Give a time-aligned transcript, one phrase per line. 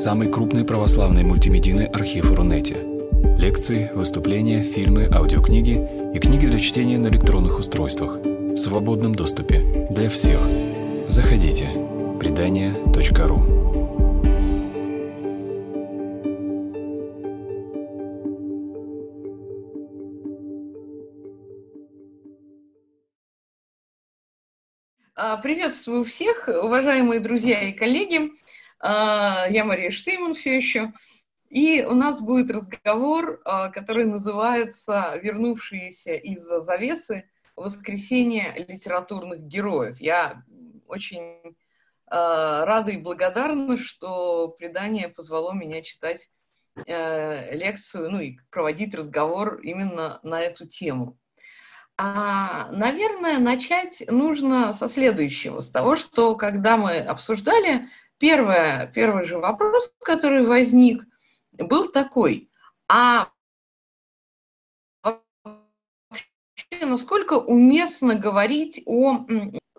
[0.00, 2.74] самый крупный православный мультимедийный архив Рунете.
[3.36, 5.76] Лекции, выступления, фильмы, аудиокниги
[6.14, 10.40] и книги для чтения на электронных устройствах в свободном доступе для всех.
[11.06, 11.68] Заходите.
[12.18, 13.60] Предания.ру
[25.14, 28.30] А, приветствую всех, уважаемые друзья и коллеги.
[28.80, 30.92] А, я Мария Штейман все еще.
[31.48, 37.28] И у нас будет разговор, а, который называется «Вернувшиеся из-за завесы.
[37.56, 40.00] Воскресение литературных героев».
[40.00, 40.42] Я
[40.86, 41.56] очень
[42.06, 46.28] рада и благодарна, что предание позвало меня читать
[46.86, 51.16] э, лекцию, ну и проводить разговор именно на эту тему.
[51.96, 57.88] А, наверное, начать нужно со следующего, с того, что когда мы обсуждали,
[58.20, 61.02] первое, первый же вопрос, который возник,
[61.52, 62.50] был такой,
[62.86, 63.30] а
[66.80, 69.26] насколько уместно говорить о...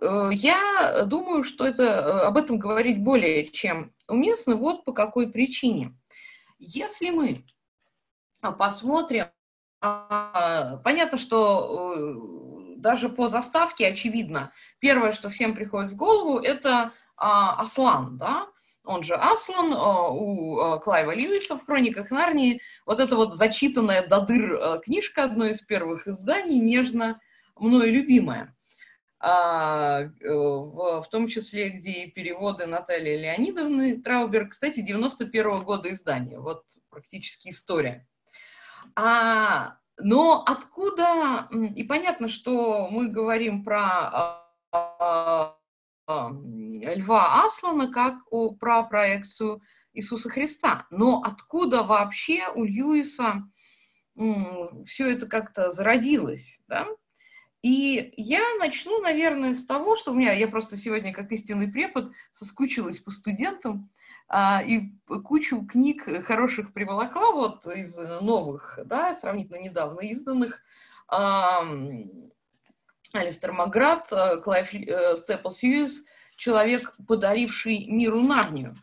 [0.01, 5.29] Э, я думаю, что это, э, об этом говорить более чем уместно, вот по какой
[5.31, 5.95] причине.
[6.59, 7.45] Если мы
[8.57, 9.27] посмотрим
[9.79, 16.91] а, понятно, что э, даже по заставке очевидно, первое, что всем приходит в голову, это
[17.21, 18.47] Аслан, да,
[18.83, 24.21] он же Аслан, а, у Клайва Льюиса в «Хрониках Нарнии», вот эта вот зачитанная до
[24.21, 27.19] дыр книжка, одно из первых изданий, нежно
[27.55, 28.55] мною любимая.
[29.23, 36.39] Э, в, том числе, где и переводы Натальи Леонидовны Трауберг, кстати, 91 -го года издания,
[36.39, 38.07] вот практически история.
[38.95, 45.55] А, но откуда, и понятно, что мы говорим про а, а, а,
[46.29, 49.61] Льва Аслана как о, про проекцию
[49.93, 50.87] Иисуса Христа.
[50.89, 53.43] Но откуда вообще у Льюиса
[54.85, 56.87] все это как-то зародилось, да?
[57.61, 62.11] И я начну, наверное, с того, что у меня, я просто сегодня, как истинный препод,
[62.33, 63.91] соскучилась по студентам,
[64.27, 64.89] а, и
[65.23, 70.63] кучу книг хороших приволокла, вот из новых, да, сравнительно недавно изданных.
[71.07, 71.63] А,
[73.13, 76.03] Алистер Макграт, э, Клайв э, Степлс Льюис,
[76.35, 78.75] человек, подаривший миру Нарнию.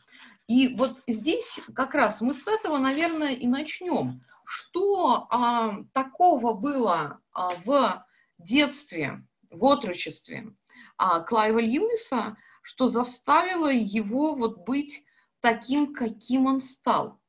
[0.46, 4.22] И вот здесь как раз мы с этого, наверное, и начнем.
[4.44, 8.06] Что а, такого было а, в
[8.38, 10.54] детстве, в отрочестве
[10.96, 15.04] а, Клайва Льюиса, что заставило его вот быть
[15.40, 17.20] таким, каким он стал.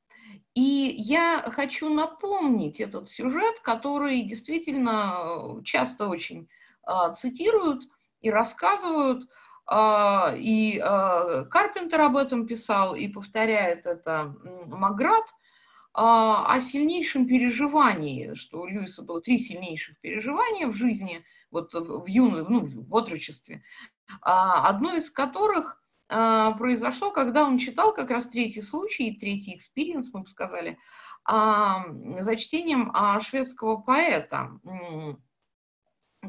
[0.54, 0.62] И
[0.98, 6.50] я хочу напомнить этот сюжет, который действительно э, часто очень
[7.16, 7.84] цитируют
[8.22, 9.24] и рассказывают.
[9.70, 14.36] Э, и э, Карпентер об этом писал, и повторяет это
[14.68, 15.26] Маград,
[15.92, 22.46] о сильнейшем переживании, что у Льюиса было три сильнейших переживания в жизни, вот в юном,
[22.48, 23.64] ну, в отрочестве,
[24.22, 30.22] одно из которых а, произошло, когда он читал как раз третий случай, третий experience, мы
[30.22, 30.78] бы сказали,
[31.28, 34.52] за чтением а, шведского поэта,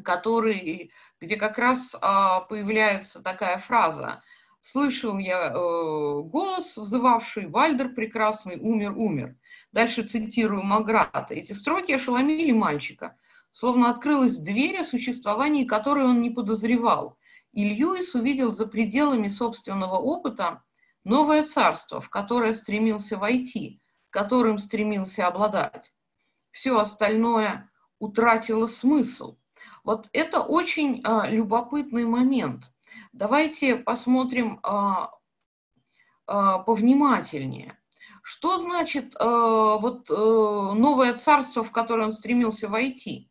[0.05, 4.23] который, где как раз а, появляется такая фраза
[4.63, 9.37] «Слышал я э, голос, взывавший «Бальдер прекрасный, умер, умер».
[9.73, 11.27] Дальше цитирую Макграта.
[11.31, 13.17] Эти строки ошеломили мальчика,
[13.53, 17.17] словно открылась дверь, о существовании которой он не подозревал–
[17.53, 20.63] и Льюис увидел за пределами собственного опыта
[21.05, 23.81] новое царство, в которое стремился войти,
[24.11, 25.93] которым стремился обладать.
[26.53, 29.37] Все остальное утратило смысл.
[29.85, 32.73] Вот это очень а, любопытный момент.
[33.13, 35.11] Давайте посмотрим а,
[36.27, 37.77] а, повнимательнее.
[38.23, 43.31] Что значит а, вот а, новое царство, в которое он стремился войти?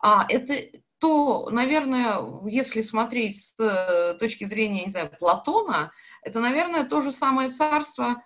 [0.00, 0.54] А, это
[0.98, 7.12] то, наверное, если смотреть с э, точки зрения, не знаю, Платона, это, наверное, то же
[7.12, 8.22] самое царство,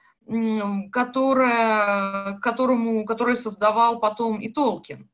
[0.92, 5.09] которое, которому, которое создавал потом и Толкин.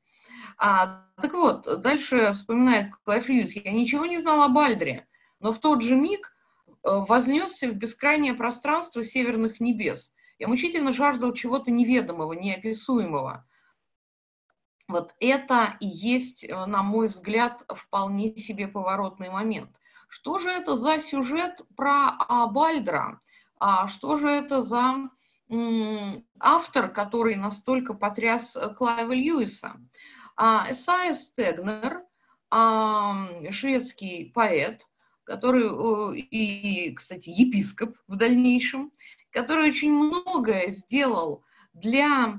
[0.59, 5.07] А, так вот, дальше вспоминает Клайф Льюис, я ничего не знал о Бальдре,
[5.41, 6.35] но в тот же миг
[6.67, 10.15] э, вознесся в бескрайнее пространство северных небес.
[10.39, 13.47] Я мучительно жаждал чего-то неведомого, неописуемого.
[14.89, 19.71] Вот это и есть, э, на мой взгляд, вполне себе поворотный момент.
[20.09, 22.13] Что же это за сюжет про
[22.49, 23.21] Бальдра?
[23.59, 25.11] А что же это за
[26.41, 29.77] автор, который настолько потряс э, Клайва Льюиса?
[30.37, 32.05] А, Эсайя Стегнер,
[32.51, 34.87] а, шведский поэт,
[35.25, 38.93] который и, кстати, епископ в дальнейшем,
[39.31, 41.43] который очень многое сделал
[41.73, 42.39] для,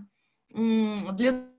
[0.49, 1.49] для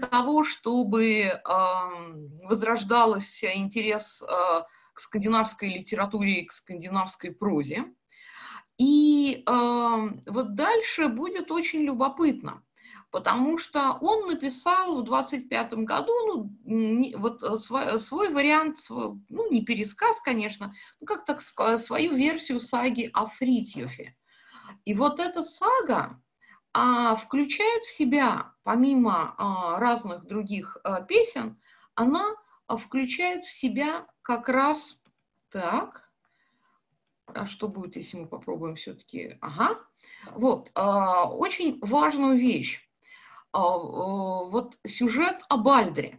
[0.00, 7.84] того, чтобы возрождался интерес а, к скандинавской литературе и к скандинавской прозе.
[8.78, 12.64] И вот дальше будет очень любопытно
[13.12, 19.20] потому что он написал в 25 году ну, не, вот э, свой, свой вариант, свой,
[19.28, 24.16] ну, не пересказ, конечно, ну, как так свою версию саги о Фритьёфе.
[24.86, 26.20] И вот эта сага
[26.72, 31.60] а, включает в себя, помимо а, разных других а, песен,
[31.94, 32.24] она
[32.66, 35.02] включает в себя как раз
[35.50, 36.10] так,
[37.26, 39.36] а что будет, если мы попробуем все-таки?
[39.42, 39.78] Ага.
[40.32, 42.80] Вот, э, очень важную вещь.
[43.52, 46.18] А, вот сюжет о Бальдре.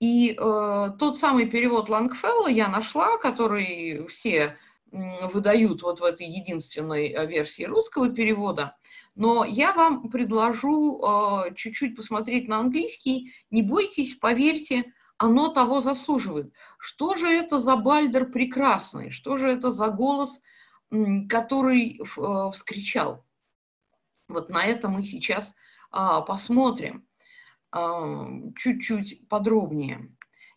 [0.00, 4.56] И э, тот самый перевод Лангфелла я нашла, который все
[4.90, 8.76] выдают вот в этой единственной э, версии русского перевода.
[9.14, 13.32] Но я вам предложу э, чуть-чуть посмотреть на английский.
[13.50, 16.52] Не бойтесь, поверьте, оно того заслуживает.
[16.78, 19.10] Что же это за Бальдер прекрасный?
[19.10, 20.42] Что же это за голос,
[21.28, 23.24] который э, вскричал?
[24.26, 25.54] Вот на это мы сейчас а,
[25.92, 27.06] посмотрим
[27.70, 30.14] а, чуть-чуть подробнее.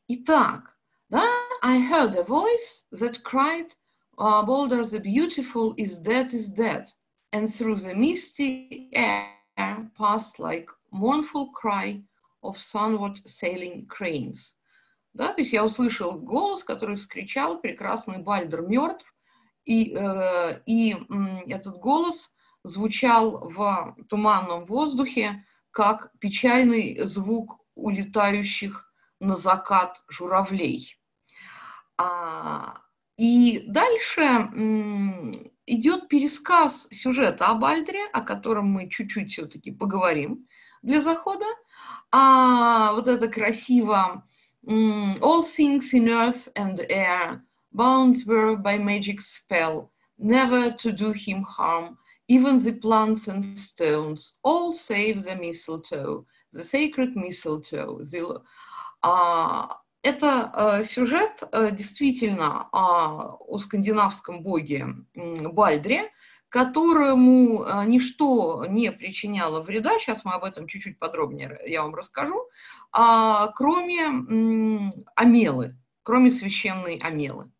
[0.07, 0.77] Итак,
[1.09, 1.23] да,
[1.61, 3.75] I heard a voice that cried,
[4.17, 6.87] uh, Boulder the beautiful is dead, is dead,
[7.31, 9.27] and through the misty air
[9.97, 12.01] passed like mournful cry
[12.43, 14.55] of sunward sailing cranes.
[15.13, 19.05] Да, то есть я услышал голос, который вскричал «Прекрасный Бальдер мертв»,
[19.65, 20.97] и, э, и э,
[21.47, 22.33] этот голос
[22.65, 30.97] звучал в туманном воздухе, как печальный звук улетающих на закат журавлей.
[31.97, 32.81] А,
[33.17, 34.21] и дальше
[35.65, 40.47] идет пересказ сюжета об Альдре, о котором мы чуть-чуть все-таки поговорим
[40.81, 41.45] для захода.
[42.11, 44.23] А вот это красиво
[44.67, 51.43] All things in earth and air, bound were by magic spell, never to do him
[51.43, 57.99] harm, even the plants and stones, all save the mistletoe, the sacred mistletoe.
[58.01, 58.41] The,
[59.01, 66.11] а, это а, сюжет а, действительно о, о скандинавском боге Бальдре,
[66.49, 72.47] которому а, ничто не причиняло вреда, сейчас мы об этом чуть-чуть подробнее я вам расскажу,
[72.91, 77.51] а, кроме Амелы, кроме священной Амелы.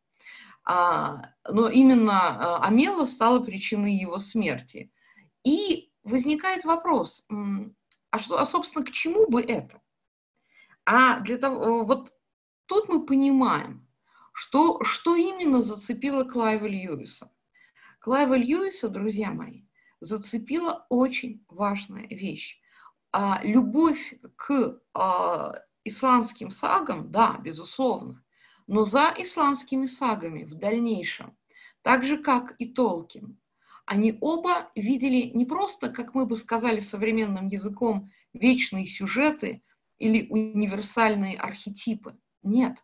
[0.66, 4.92] А, но именно а, Амела стала причиной его смерти.
[5.44, 7.26] И возникает вопрос,
[8.10, 9.80] а, что, а собственно, к чему бы это?
[10.86, 12.12] А для того, вот
[12.66, 13.88] тут мы понимаем,
[14.34, 17.32] что, что именно зацепило Клайва Льюиса.
[18.00, 19.64] Клайва Льюиса, друзья мои,
[20.00, 22.60] зацепила очень важная вещь.
[23.12, 28.25] А, любовь к а, исландским сагам, да, безусловно,
[28.68, 31.38] но за исландскими сагами в дальнейшем,
[31.82, 33.38] так же как и Толкин,
[33.86, 39.62] они оба видели не просто, как мы бы сказали современным языком, вечные сюжеты
[40.00, 42.18] или универсальные архетипы.
[42.42, 42.84] Нет,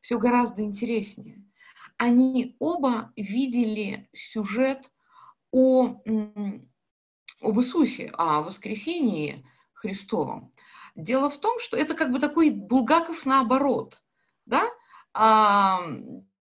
[0.00, 1.42] все гораздо интереснее.
[1.96, 4.92] Они оба видели сюжет
[5.50, 6.02] о,
[7.40, 10.52] об Иисусе, о воскресении Христовом.
[10.94, 14.02] Дело в том, что это как бы такой Булгаков наоборот.
[14.44, 14.68] Да?
[15.14, 15.82] А,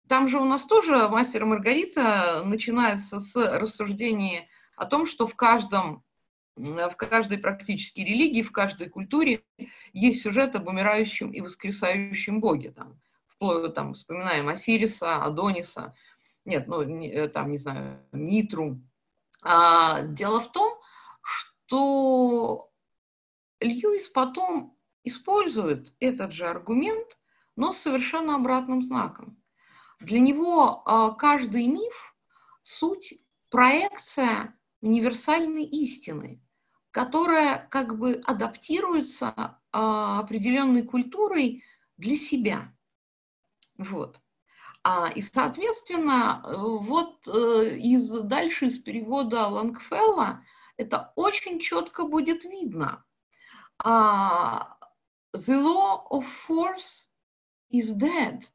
[0.08, 5.36] там же у нас тоже «Мастер и Маргарита» начинается с рассуждения о том, что в
[5.36, 6.04] каждом
[6.56, 9.46] в каждой практически религии, в каждой культуре
[9.94, 12.72] есть сюжет об умирающем и воскресающем боге.
[12.72, 15.96] Там, вплоть, там, вспоминаем Осириса, Адониса,
[16.46, 18.82] нет, ну, не, там, не знаю, Митру.
[19.42, 20.80] А, дело в том,
[21.22, 22.72] что
[23.62, 27.19] Льюис потом использует этот же аргумент
[27.60, 29.38] но с совершенно обратным знаком.
[30.00, 32.16] Для него а, каждый миф–
[32.62, 33.16] суть
[33.50, 36.42] проекция универсальной истины,
[36.92, 41.66] которая как бы адаптируется а, определенной культурой
[41.98, 42.74] для себя.
[43.78, 44.22] Вот.
[44.84, 50.46] А, и, соответственно, вот э, из, дальше из перевода Лангфелла
[50.78, 53.04] это очень четко будет видно.
[53.84, 57.09] The law of force
[57.72, 58.50] is dead.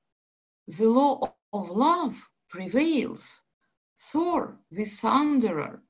[0.66, 2.16] The law of love
[2.48, 3.42] prevails.
[3.96, 5.80] Thor, the thunderer,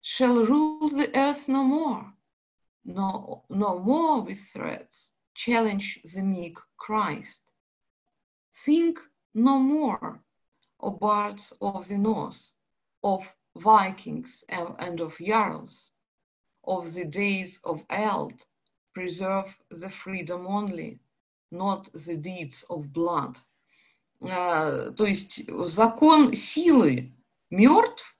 [0.00, 2.12] shall rule the earth no more.
[2.84, 7.42] No, no more with threats challenge the meek Christ.
[8.54, 9.00] Think
[9.34, 10.22] no more,
[10.80, 12.52] O bards of the north,
[13.02, 15.90] of Vikings and of Jarls,
[16.64, 18.46] of the days of Eld,
[18.92, 21.00] preserve the freedom only,
[21.54, 23.36] not the deeds of blood.
[24.20, 27.14] Uh, то есть закон силы
[27.50, 28.16] мертв,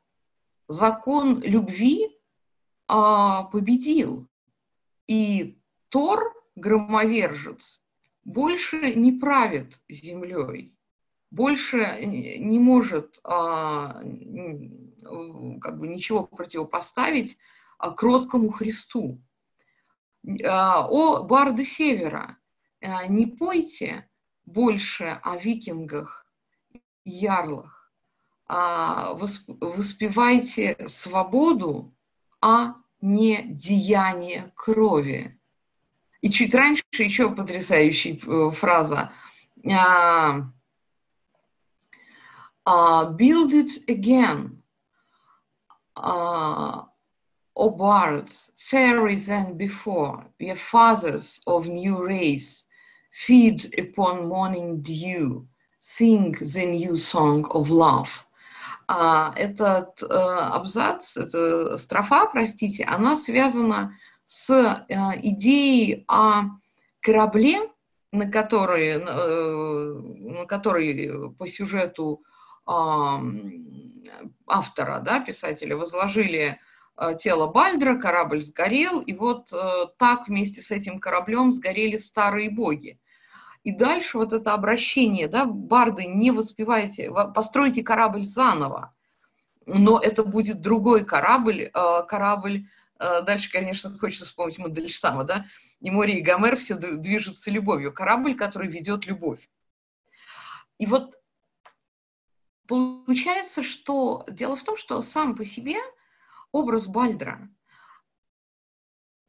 [0.68, 2.16] закон любви
[2.90, 4.26] uh, победил.
[5.06, 5.58] И
[5.90, 7.82] Тор, громовержец,
[8.24, 10.74] больше не правит землей,
[11.30, 14.02] больше не может а,
[15.60, 17.36] как бы ничего противопоставить
[17.78, 19.20] а, кроткому Христу.
[20.44, 22.43] А, о, барды Севера, а,
[23.08, 24.08] не пойте
[24.46, 26.26] больше о викингах,
[27.04, 27.90] ярлах,
[28.46, 31.94] а воспевайте свободу,
[32.40, 35.38] а не деяние крови.
[36.20, 39.12] И чуть раньше еще потрясающая э, фраза.
[42.66, 44.62] Uh, build it again.
[45.94, 46.84] Uh,
[47.56, 52.64] O bards, fairer than before, ye fathers of new race,
[53.14, 55.46] feed upon morning dew,
[55.80, 58.10] sing the new song of love.
[58.88, 66.44] Uh, этот uh, абзац, эта строфа, простите, она связана с э, идеей о
[67.00, 67.70] корабле,
[68.12, 72.22] на который, э, на который по сюжету
[74.46, 76.58] автора, да, писателя, возложили
[76.96, 79.52] э, тело Бальдра, корабль сгорел, и вот
[79.98, 82.98] так вместе с этим кораблем сгорели старые боги.
[83.64, 88.94] И дальше вот это обращение, да, барды, не воспевайте, постройте корабль заново,
[89.66, 92.66] но это будет другой корабль, корабль
[92.98, 95.46] Э, дальше, конечно, хочется вспомнить Мандельштама, да?
[95.80, 97.92] И море, и Гомер все движется любовью.
[97.92, 99.48] Корабль, который ведет любовь.
[100.78, 101.14] И вот
[102.66, 105.76] получается, что дело в том, что сам по себе
[106.52, 107.48] образ Бальдра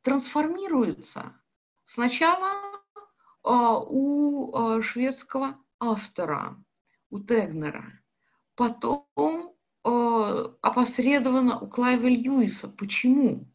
[0.03, 1.33] трансформируется
[1.83, 2.64] сначала э,
[3.49, 6.57] у э, шведского автора,
[7.09, 7.91] у Тегнера,
[8.55, 9.05] потом
[9.83, 12.67] опосредованно у Клайва Льюиса.
[12.67, 13.47] Почему?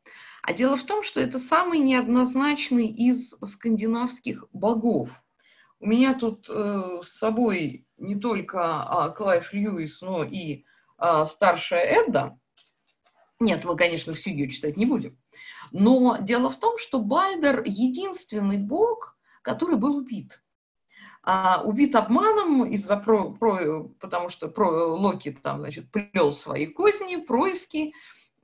[0.43, 5.11] А дело в том, что это самый неоднозначный из скандинавских богов.
[5.81, 10.65] У меня тут э, с собой не только а, Клайв Льюис, но и
[10.99, 12.39] а, старшая Эдда.
[13.39, 15.19] Нет, мы, конечно, всю ее читать не будем.
[15.73, 20.43] Но дело в том, что Бальдер единственный бог, который был убит.
[21.23, 27.17] А, убит обманом из-за про, про, потому что про Локи там, значит, плел свои козни,
[27.17, 27.93] происки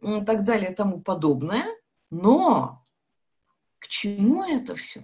[0.03, 1.67] и так далее тому подобное.
[2.11, 2.85] Но
[3.79, 5.03] к чему это все?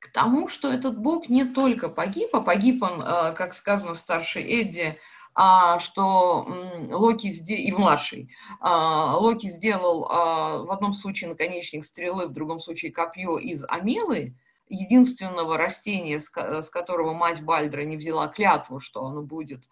[0.00, 3.98] К тому, что этот бог не только погиб, а погиб он, э, как сказано в
[3.98, 4.98] старшей Эдди,
[5.38, 6.48] а, что
[6.90, 12.32] Локи сделал, и в младшей, а, Локи сделал а, в одном случае наконечник стрелы, в
[12.32, 14.34] другом случае копье из амелы,
[14.68, 19.64] единственного растения, с которого мать Бальдра не взяла клятву, что оно будет,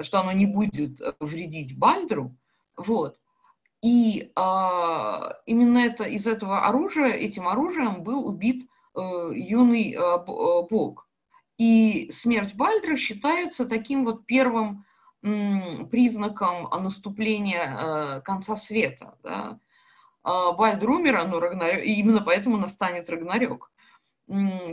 [0.00, 2.36] что оно не будет вредить Бальдру,
[2.76, 3.18] вот.
[3.82, 11.08] И а, именно это, из этого оружия, этим оружием был убит а, юный а, бог.
[11.58, 14.84] И смерть Бальдра считается таким вот первым
[15.22, 19.16] м, признаком наступления а, конца света.
[19.22, 19.58] Да?
[20.24, 23.69] А, Бальдр умер, а, ну, Рагнарёк, и именно поэтому настанет Рагнарёк.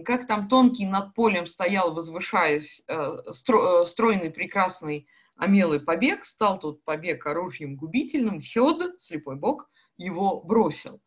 [0.05, 2.83] Как там тонкий над полем стоял, возвышаясь,
[3.31, 10.99] стройный, прекрасный Амелый побег, стал тут побег оружием губительным, Хёд, слепой бог, его бросил.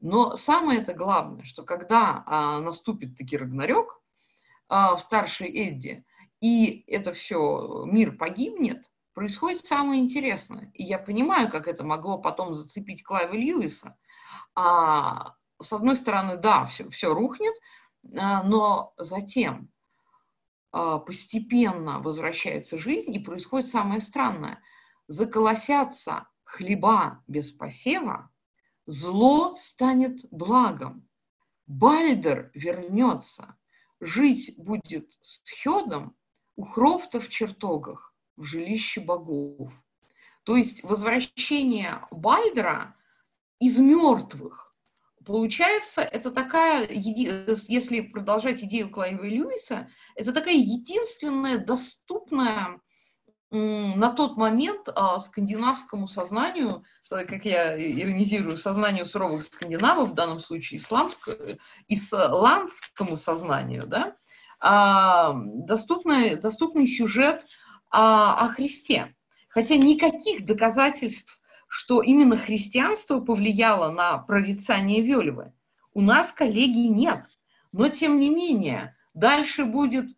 [0.00, 4.00] Но самое это главное, что когда а, наступит таки Рагнарёк
[4.68, 6.04] а, в старшей Эдде,
[6.40, 10.70] и это все, мир погибнет, происходит самое интересное.
[10.74, 13.96] И я понимаю, как это могло потом зацепить Клайва Льюиса.
[14.54, 17.54] А, с одной стороны, да, все, все рухнет,
[18.02, 19.72] но затем
[20.72, 24.60] а, постепенно возвращается жизнь, и происходит самое странное.
[25.06, 28.30] Заколосятся хлеба без посева,
[28.86, 31.08] зло станет благом.
[31.66, 33.56] Бальдер вернется,
[34.00, 36.16] жить будет с Хедом
[36.56, 39.72] у Хрофта в чертогах, в жилище богов.
[40.44, 42.96] То есть возвращение Бальдера
[43.60, 44.71] из мертвых
[45.24, 52.80] Получается, это такая, если продолжать идею Клайва Льюиса, это такая единственная доступная
[53.50, 60.80] на тот момент а, скандинавскому сознанию, как я иронизирую, сознанию суровых скандинавов, в данном случае
[60.80, 61.36] исламскому,
[61.86, 64.16] исландскому сознанию, да,
[64.58, 67.44] а, доступный, доступный сюжет
[67.90, 69.14] о, о Христе.
[69.50, 71.38] Хотя никаких доказательств
[71.72, 75.54] что именно христианство повлияло на прорицание Вельвы.
[75.94, 77.24] У нас, коллеги, нет.
[77.72, 80.10] Но, тем не менее, дальше будет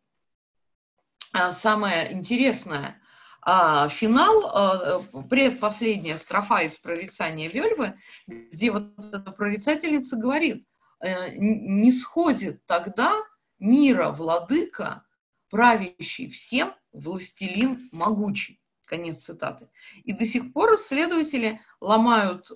[1.33, 3.01] а, самое интересное.
[3.41, 10.67] А, финал, а, предпоследняя строфа из прорицания Вельвы, где вот эта прорицательница говорит,
[10.99, 13.15] э, не сходит тогда
[13.61, 15.05] мира владыка,
[15.51, 18.61] правящий всем, властелин могучий.
[18.87, 19.69] Конец цитаты.
[20.05, 22.55] И до сих пор исследователи ломают э,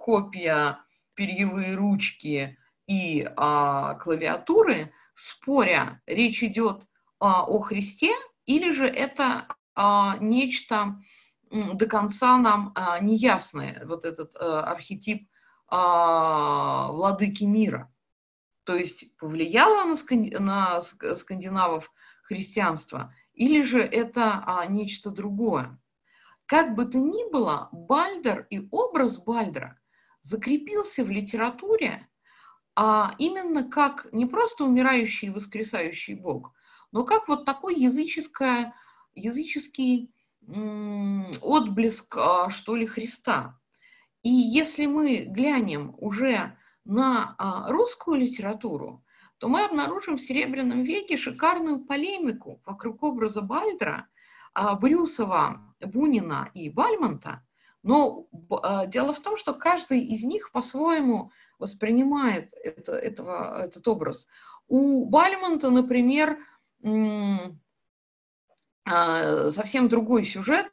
[0.00, 0.78] копия,
[1.14, 6.86] перьевые ручки и э, клавиатуры, споря, речь идет э,
[7.20, 8.12] о Христе
[8.46, 9.46] или же это
[9.76, 9.82] э,
[10.20, 10.98] нечто
[11.50, 15.28] до конца нам э, неясное, вот этот э, архетип
[15.70, 17.92] э, владыки мира.
[18.64, 20.34] То есть повлияло на, сканди...
[20.36, 21.90] на скандинавов
[22.22, 25.80] христианство или же это а, нечто другое.
[26.46, 29.78] Как бы то ни было, Бальдер и образ Бальдера
[30.22, 32.08] закрепился в литературе
[32.80, 36.52] а именно как не просто умирающий и воскресающий Бог,
[36.92, 38.72] но как вот такой языческое,
[39.16, 40.14] языческий
[41.42, 43.58] отблеск, а, что ли, Христа.
[44.22, 49.04] И если мы глянем уже на а, русскую литературу,
[49.38, 54.08] то мы обнаружим в Серебряном веке шикарную полемику вокруг образа Бальдра,
[54.52, 57.44] а, Брюсова, Бунина и Бальмонта.
[57.84, 64.26] Но а, дело в том, что каждый из них по-своему воспринимает это, этого, этот образ.
[64.66, 66.38] У Бальмонта, например,
[68.84, 70.72] а, совсем другой сюжет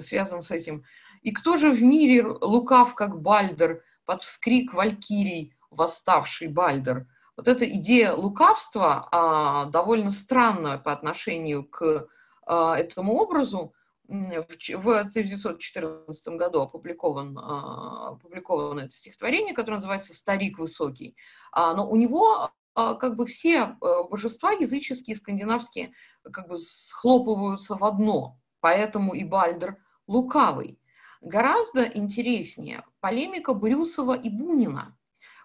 [0.00, 0.84] связан с этим.
[1.22, 7.68] И кто же в мире лукав, как Бальдер, под вскрик валькирий, восставший Бальдер– вот эта
[7.70, 12.08] идея лукавства а, довольно странная по отношению к
[12.46, 13.74] а, этому образу.
[14.08, 14.44] В,
[14.76, 21.16] в 1914 году опубликован, а, опубликовано это стихотворение, которое называется «Старик высокий».
[21.54, 25.92] Но у него как бы все а, божества языческие, скандинавские,
[26.30, 28.38] как бы схлопываются в одно.
[28.60, 30.78] Поэтому и Бальдер лукавый.
[31.20, 34.96] Гораздо интереснее полемика Брюсова и Бунина–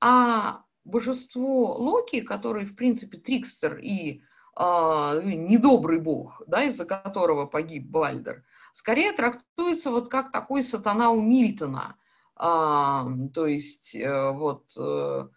[0.00, 4.20] а божество Локи, который, в принципе, трикстер и
[4.58, 8.42] недобрый бог, да, из-за которого погиб Бальдер,
[8.76, 11.96] скорее трактуется вот как такой сатана у Мильтона.
[12.36, 15.28] А, то есть э, вот э,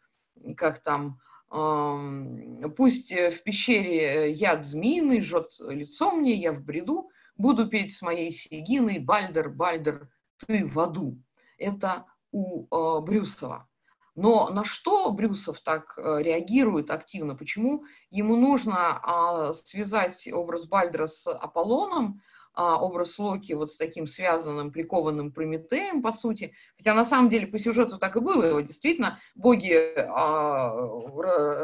[0.57, 7.95] как там, пусть в пещере яд змеиный жжет лицо мне, я в бреду, буду петь
[7.95, 10.09] с моей Сигиной, Бальдер, Бальдер,
[10.45, 11.17] ты в аду.
[11.57, 13.67] Это у э, Брюсова.
[14.15, 17.35] Но на что Брюсов так реагирует активно?
[17.35, 22.21] Почему ему нужно а, связать образ Бальдера с Аполлоном,
[22.55, 26.53] образ Локи вот с таким связанным, прикованным Прометеем, по сути.
[26.77, 28.43] Хотя на самом деле по сюжету так и было.
[28.43, 30.69] Его действительно боги а,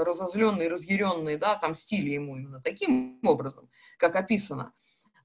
[0.06, 4.74] разозленные, разъяренные, да, там стили ему именно таким образом, как описано.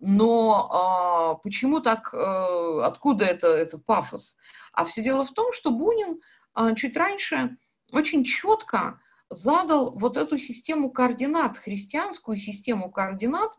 [0.01, 4.37] Но а, почему так, а, откуда это, этот пафос?
[4.73, 6.21] А все дело в том, что Бунин
[6.55, 7.57] а, чуть раньше
[7.93, 13.53] очень четко задал вот эту систему координат, христианскую систему координат,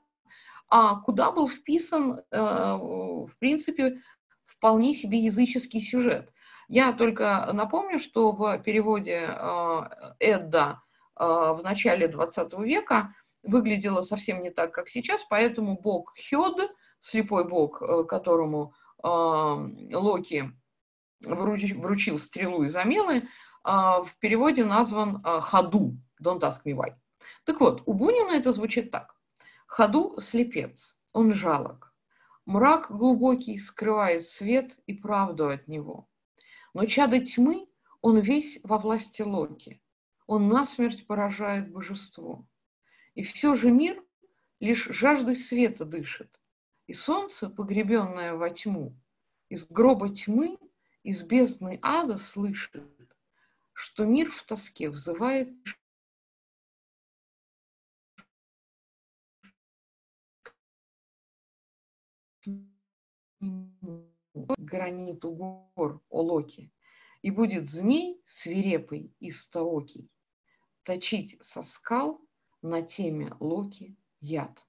[0.72, 4.02] а куда был вписан, э, в принципе,
[4.46, 6.32] вполне себе языческий сюжет.
[6.70, 9.82] Я только напомню, что в переводе э,
[10.20, 10.82] Эдда
[11.20, 17.48] э, в начале 20 века выглядело совсем не так, как сейчас, поэтому бог Хёд, слепой
[17.48, 20.52] бог, которому Локи
[21.26, 23.28] вручил стрелу из Амелы,
[23.64, 26.94] в переводе назван Хаду, Don't ask me why.
[27.46, 29.16] Так вот, у Бунина это звучит так
[29.72, 31.94] ходу слепец, он жалок.
[32.46, 36.10] Мрак глубокий скрывает свет и правду от него.
[36.74, 37.70] Но чадо тьмы,
[38.02, 39.82] он весь во власти Локи.
[40.28, 42.46] Он насмерть поражает божество.
[43.16, 44.04] И все же мир
[44.60, 46.42] лишь жаждой света дышит.
[46.88, 48.94] И солнце, погребенное во тьму,
[49.48, 50.58] из гроба тьмы,
[51.04, 52.84] из бездны ада слышит,
[53.72, 55.50] что мир в тоске взывает
[64.58, 66.72] граниту гор, о Локи,
[67.22, 70.10] и будет змей свирепый и стоокий
[70.84, 72.22] точить со скал
[72.62, 74.66] на теме Локи яд.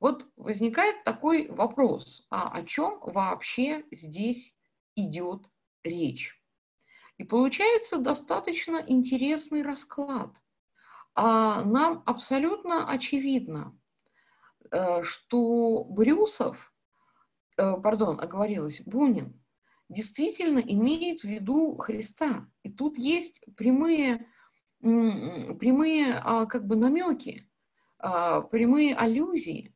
[0.00, 4.56] Вот возникает такой вопрос, а о чем вообще здесь
[4.94, 5.50] идет
[5.82, 6.40] речь?
[7.16, 10.40] И получается достаточно интересный расклад.
[11.14, 13.76] А нам абсолютно очевидно,
[14.70, 16.72] э, что Брюсов,
[17.58, 19.38] пардон, оговорилась, Бунин,
[19.88, 22.46] действительно имеет в виду Христа.
[22.62, 24.26] И тут есть прямые,
[24.80, 27.50] прямые а, как бы намеки,
[27.98, 29.74] а, прямые аллюзии,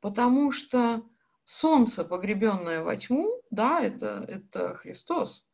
[0.00, 1.02] потому что
[1.44, 5.46] солнце, погребенное во тьму, да, это, это Христос.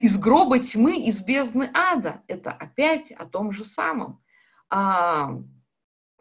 [0.00, 4.22] Из гроба тьмы, из бездны ада, это опять о том же самом.
[4.70, 5.38] А,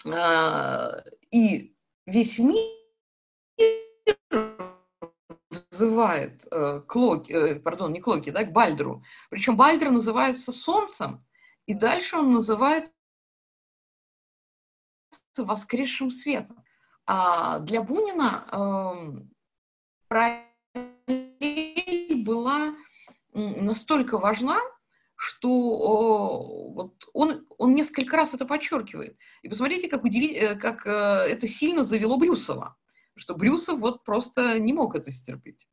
[0.05, 2.63] а, и весь мир
[5.77, 9.03] взывает э, к Локи, э, пардон, не к Локи, да, к Бальдру.
[9.29, 11.23] Причем Бальдр называется Солнцем,
[11.67, 12.91] и дальше он называется
[15.37, 16.63] воскресшим светом.
[17.05, 19.21] А для Бунина э,
[20.07, 20.43] параллель
[22.23, 22.75] была
[23.33, 24.59] настолько важна,
[25.15, 29.17] что о, вот он, он несколько раз это подчеркивает.
[29.41, 32.75] И посмотрите, как, удиви, э, как э, это сильно завело Брюсова
[33.17, 35.67] что Брюсов вот просто не мог это стерпеть.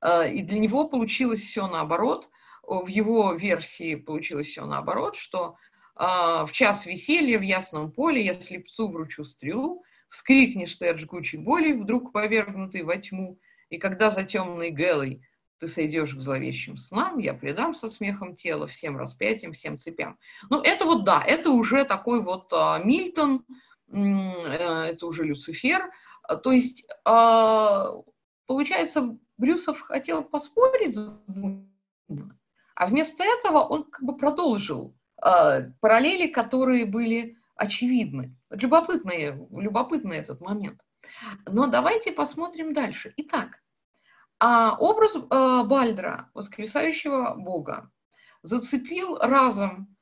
[0.00, 2.28] А, и для него получилось все наоборот.
[2.66, 5.56] В его версии получилось все наоборот, что
[5.96, 11.38] а, в час веселья в ясном поле я слепцу вручу стрелу, вскрикнешь ты от жгучей
[11.38, 13.38] боли, вдруг повергнутый во тьму,
[13.70, 15.22] и когда за темной гелой
[15.58, 20.18] ты сойдешь к зловещим снам, я предам со смехом тело всем распятиям, всем цепям.
[20.50, 23.44] Ну, это вот да, это уже такой вот а, Мильтон,
[23.92, 25.90] э, это уже Люцифер,
[26.28, 27.90] то есть, а,
[28.46, 32.38] получается, Брюсов хотел поспорить с Бунина,
[32.74, 38.34] а вместо этого он как бы продолжил а, параллели, которые были очевидны.
[38.50, 40.80] Любопытный, любопытный этот момент.
[41.46, 43.12] Но давайте посмотрим дальше.
[43.16, 43.60] Итак,
[44.40, 47.90] образ Бальдра, воскресающего Бога,
[48.42, 49.96] зацепил разом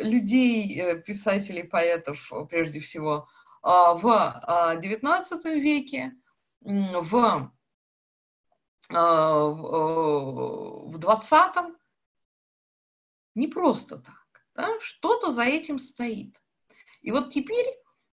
[0.00, 6.12] людей, э, писателей, поэтов, прежде всего, а, в XIX а, веке,
[6.60, 7.52] в,
[8.90, 11.74] а, в XX
[13.34, 14.14] не просто так.
[14.54, 14.80] Да?
[14.80, 16.40] Что-то за этим стоит.
[17.02, 17.66] И вот теперь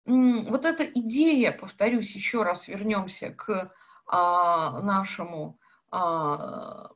[0.05, 3.73] вот эта идея, повторюсь еще раз, вернемся к
[4.05, 6.91] а, нашему а,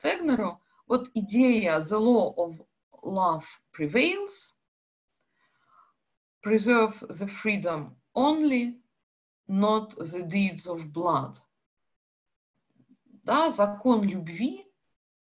[0.00, 2.64] Тегнеру, вот идея the law of
[3.02, 3.44] love
[3.76, 4.55] prevails,
[6.46, 8.76] preserve the freedom only,
[9.48, 11.40] not the deeds of blood.
[13.24, 14.64] Да, закон любви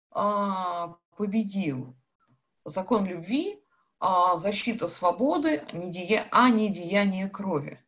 [0.10, 1.96] а, победил.
[2.66, 3.62] Закон любви,
[4.00, 7.80] а, защита свободы, а не, дея, а не деяние крови.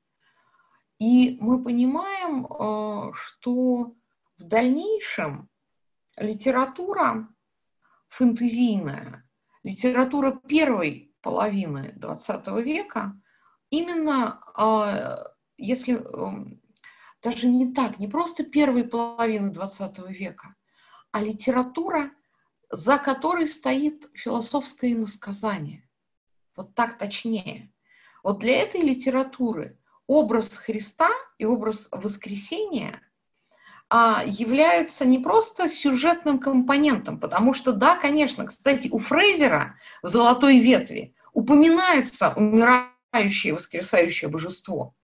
[1.00, 3.96] И мы понимаем, а, что
[4.38, 5.50] в дальнейшем
[6.18, 7.28] литература
[8.10, 9.28] фэнтезийная,
[9.64, 13.20] литература первой половины XX века,
[13.72, 16.62] именно а, если эм,
[17.24, 20.54] даже не так, не просто первой половины XX века,
[21.12, 22.12] а литература,
[22.70, 25.90] за которой стоит философское иносказание.
[26.56, 27.74] Вот так точнее.
[28.22, 31.10] Вот для этой литературы образ Христа
[31.40, 33.02] и образ воскресения
[33.90, 40.60] а, являются не просто сюжетным компонентом, потому что, да, конечно, кстати, у Фрейзера в «Золотой
[40.60, 44.96] ветви» упоминается умирающее воскресающее божество.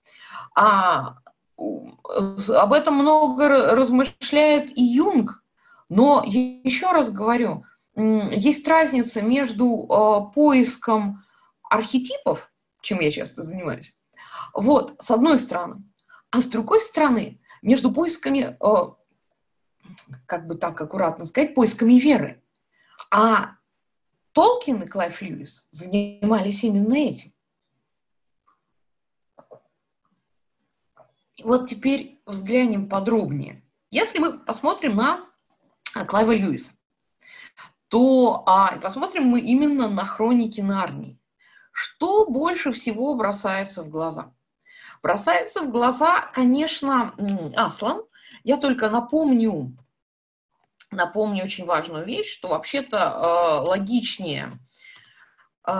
[0.55, 1.17] А
[1.57, 5.43] об этом много размышляет и Юнг,
[5.89, 7.65] но еще раз говорю,
[7.95, 11.23] есть разница между э, поиском
[11.69, 12.49] архетипов,
[12.81, 13.95] чем я часто занимаюсь,
[14.53, 15.83] вот, с одной стороны,
[16.31, 18.75] а с другой стороны, между поисками, э,
[20.25, 22.41] как бы так аккуратно сказать, поисками веры.
[23.11, 23.55] А
[24.33, 27.33] Толкин и Клайв Льюис занимались именно этим.
[31.43, 33.63] Вот теперь взглянем подробнее.
[33.89, 35.25] Если мы посмотрим на
[36.07, 36.71] Клайва Льюиса,
[37.89, 41.19] то а, посмотрим мы именно на хроники Нарнии.
[41.73, 44.33] Что больше всего бросается в глаза?
[45.01, 47.15] Бросается в глаза, конечно,
[47.55, 48.03] Аслан.
[48.43, 49.75] Я только напомню,
[50.91, 54.51] напомню очень важную вещь, что вообще-то э, логичнее
[55.67, 55.71] э,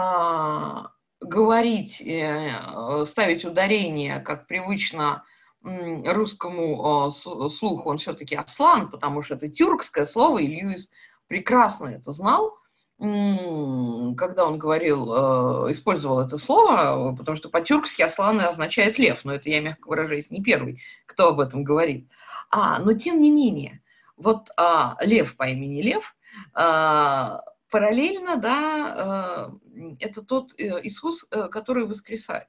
[1.19, 5.23] говорить, э, ставить ударение, как привычно
[5.63, 10.89] э, русскому э, слуху, он все-таки Аслан, потому что это тюркское слово, и Льюис
[11.27, 12.57] прекрасно это знал,
[12.99, 19.33] э, когда он говорил, э, использовал это слово, потому что по-тюркски асланы означает лев, но
[19.33, 22.09] это я, мягко выражаясь, не первый, кто об этом говорит.
[22.49, 23.81] А, но тем не менее,
[24.21, 26.15] вот а, лев по имени Лев,
[26.53, 29.51] а, параллельно, да,
[29.99, 32.47] это тот Иисус, который воскресает.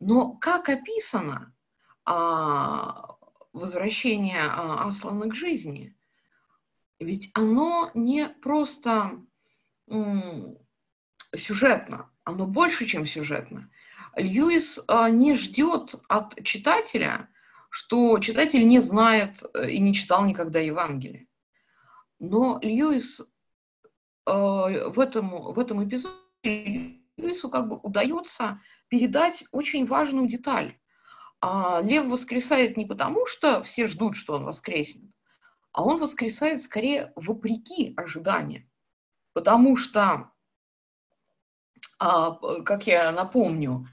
[0.00, 1.54] Но как описано
[3.52, 5.94] возвращение Аслана к жизни–
[7.02, 9.20] ведь оно не просто
[11.34, 13.70] сюжетно, оно больше, чем сюжетно.
[14.16, 17.28] Льюис а, не ждет от читателя,
[17.72, 21.26] что читатель не знает э, и не читал никогда Евангелие.
[22.18, 23.22] Но Льюис
[24.26, 30.78] а, в этом, в этом эпизоде Льюису как бы удается передать очень важную деталь.
[31.40, 35.10] А, Лев воскресает не потому, что все ждут, что он воскреснет,
[35.72, 38.70] а он воскресает скорее вопреки ожиданиям.
[39.32, 40.30] Потому что,
[41.98, 43.88] а, как я напомню,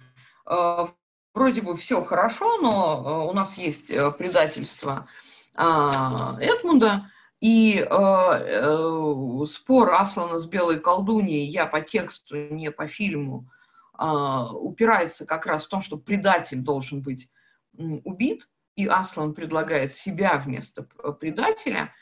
[0.46, 0.94] а,
[1.34, 5.08] вроде бы все хорошо, но а, у нас есть э, предательство
[5.56, 7.12] Эдмунда,
[7.42, 13.50] и э, спор Аслана с белой колдуньей, я по тексту, не по фильму,
[13.98, 17.30] упирается как раз в том, что предатель должен быть
[17.74, 18.48] убит,
[18.80, 21.94] и Аслан предлагает себя вместо э, предателя,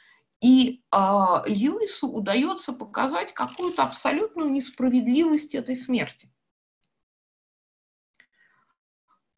[0.42, 6.32] и а, Льюису удается показать какую-то абсолютную несправедливость этой смерти.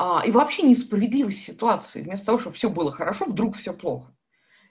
[0.02, 2.02] А, и вообще несправедливость ситуации.
[2.02, 4.16] Вместо того, чтобы все было хорошо, вдруг все плохо.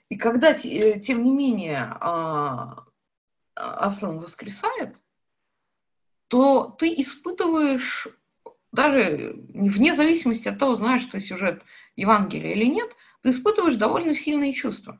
[0.09, 2.83] И когда, э, тем не менее, а,
[3.53, 4.99] Аслан воскресает,
[6.29, 8.07] то ты испытываешь
[8.71, 11.63] даже вне зависимости от того, знаешь ты сюжет
[11.95, 12.89] Евангелия или нет,
[13.21, 14.99] ты испытываешь довольно сильные чувства.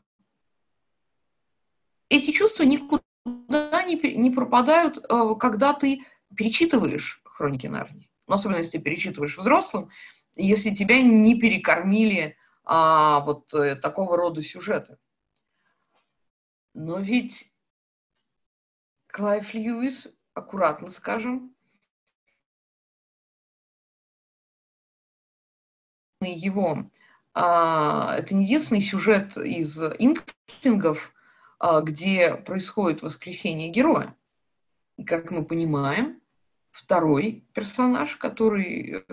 [2.10, 8.10] Эти чувства никуда не, не пропадают, э, когда ты перечитываешь хроники Нарнии.
[8.28, 9.90] Ну, особенно если ты перечитываешь взрослым,
[10.42, 14.98] если тебя не перекормили а, вот а, такого рода сюжеты.
[16.74, 17.54] Но ведь
[19.08, 21.56] Клайв Льюис, аккуратно скажем,
[26.22, 26.90] его,
[27.34, 31.14] а, это не единственный сюжет из инклингов,
[31.60, 34.16] а, где происходит воскресение героя.
[34.98, 36.22] И, как мы понимаем,
[36.72, 39.06] второй персонаж, который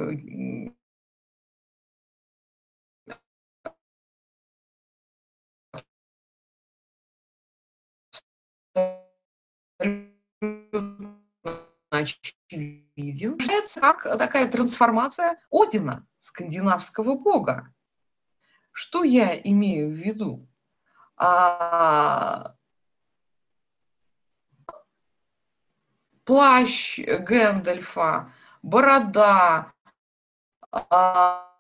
[11.99, 13.39] очевиден,
[13.81, 17.73] как такая трансформация Одина, скандинавского бога.
[18.73, 20.49] Что я имею в виду?
[21.17, 22.55] А,
[26.25, 28.33] плащ Гэндальфа,
[28.63, 29.73] борода,
[30.71, 31.51] а,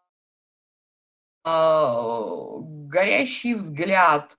[1.44, 4.36] а, горящий взгляд,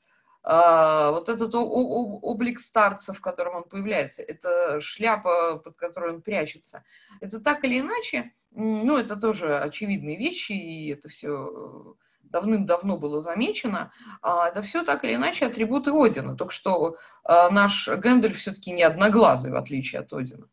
[0.49, 6.85] вот этот облик старца, в котором он появляется, это шляпа, под которой он прячется,
[7.19, 11.97] это так или иначе, ну, это тоже очевидные вещи, и это все
[12.29, 17.87] давным-давно было замечено, а, это все так или иначе атрибуты Одина, только что а, наш
[17.87, 20.47] Гэндальф все-таки не одноглазый, в отличие от Одина.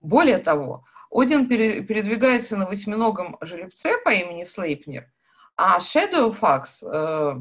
[0.00, 5.10] Более того, Один передвигается на восьминогом жеребце по имени Слейпнир,
[5.56, 7.34] а Shadowfax, э,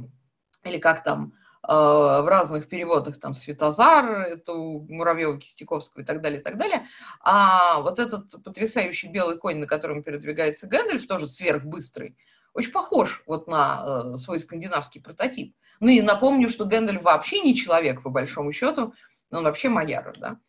[0.65, 6.39] или как там, в разных переводах, там, Светозар, это у Муравьева, Кистяковского и так далее,
[6.39, 6.87] и так далее.
[7.19, 12.17] А вот этот потрясающий белый конь, на котором передвигается Гэндальф, тоже сверхбыстрый,
[12.53, 15.55] очень похож вот на э, свой скандинавский прототип.
[15.79, 18.93] Ну и напомню, что Гэндальф вообще не человек, по большому счету,
[19.29, 20.39] он вообще Маяра, да.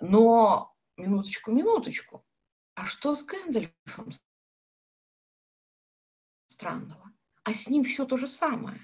[0.00, 2.24] Но, минуточку, минуточку,
[2.74, 4.10] а что с Гэндальфом
[6.48, 7.12] странного?
[7.44, 8.80] А с ним все то же самое.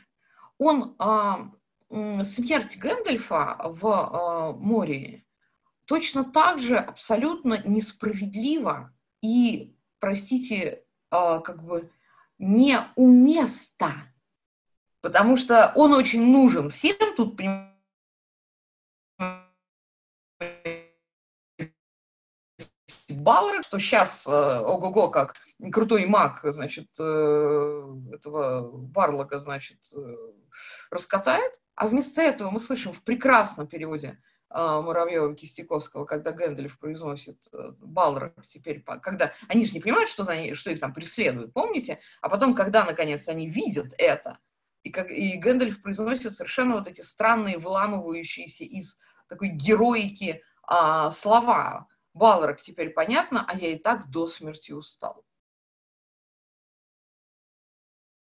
[0.58, 1.50] Он а,
[1.90, 5.24] смерть Гэндальфа в э, море
[5.86, 11.90] точно так же абсолютно несправедлива и, простите, э, как бы
[12.38, 14.12] неуместна,
[15.00, 17.70] потому что он очень нужен всем тут, понимаете,
[23.08, 25.34] Баллар, что сейчас э, ого-го как
[25.72, 30.16] крутой маг, значит, э, этого Барлога, значит, э,
[30.90, 37.38] раскатает, а вместо этого мы слышим в прекрасном переводе э, Муравьева Кистяковского, когда Гэндальф произносит
[37.52, 41.52] э, Балрог теперь, когда они же не понимают, что, за ней, что их там преследуют,
[41.52, 42.00] помните?
[42.20, 44.38] А потом, когда, наконец, они видят это,
[44.82, 51.86] и, как, и Гэндальф произносит совершенно вот эти странные, выламывающиеся из такой героики а, слова.
[52.12, 55.24] Балрог теперь понятно, а я и так до смерти устал.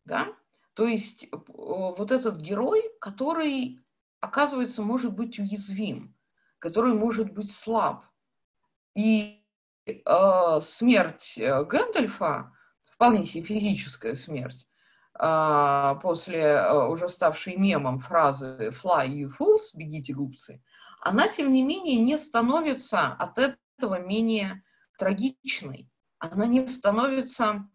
[0.05, 0.37] Да?
[0.75, 3.81] То есть вот этот герой, который,
[4.21, 6.17] оказывается, может быть уязвим,
[6.59, 8.05] который может быть слаб.
[8.95, 9.43] И
[9.87, 12.53] э, смерть э, Гэндальфа,
[12.85, 14.67] вполне себе физическая смерть,
[15.19, 20.63] э, после э, уже ставшей мемом фразы «fly, you fools», «бегите, глупцы»,
[21.01, 24.63] она, тем не менее, не становится от этого менее
[24.99, 25.91] трагичной.
[26.19, 27.69] Она не становится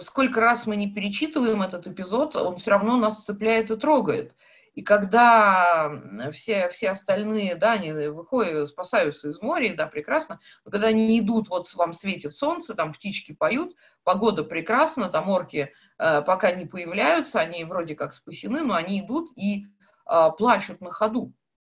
[0.00, 4.34] сколько раз мы не перечитываем этот эпизод, он все равно нас цепляет и трогает.
[4.74, 5.90] И когда
[6.32, 11.48] все, все остальные, да, они выходят, спасаются из моря, да, прекрасно, но когда они идут,
[11.48, 17.40] вот вам светит солнце, там птички поют, погода прекрасна, там орки э, пока не появляются,
[17.40, 19.64] они вроде как спасены, но они идут и
[20.10, 21.32] э, плачут на ходу.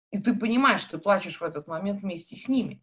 [0.09, 2.81] И ты понимаешь, ты плачешь в этот момент вместе с ними.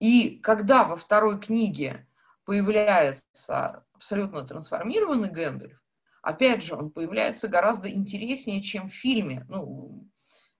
[0.00, 2.06] И когда во второй книге
[2.44, 5.80] появляется абсолютно трансформированный Гэндальф,
[6.22, 9.44] опять же, он появляется гораздо интереснее, чем в фильме.
[9.48, 10.08] Ну,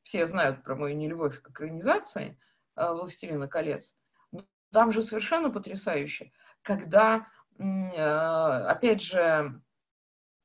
[0.02, 2.38] все знают про мою нелюбовь к экранизации
[2.76, 3.94] э, «Властелина колец».
[4.32, 7.26] Но там же совершенно потрясающе, когда,
[7.58, 9.60] э, опять же,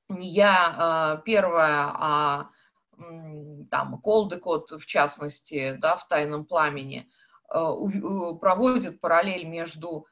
[0.08, 2.50] не я э, первая, а
[3.72, 7.10] там Колдекот, в частности, да, в «Тайном пламени»,
[7.48, 10.09] проводит параллель между Э,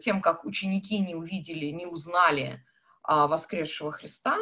[0.00, 2.64] тем, как ученики не увидели, не узнали
[3.02, 4.36] а, воскресшего Христа,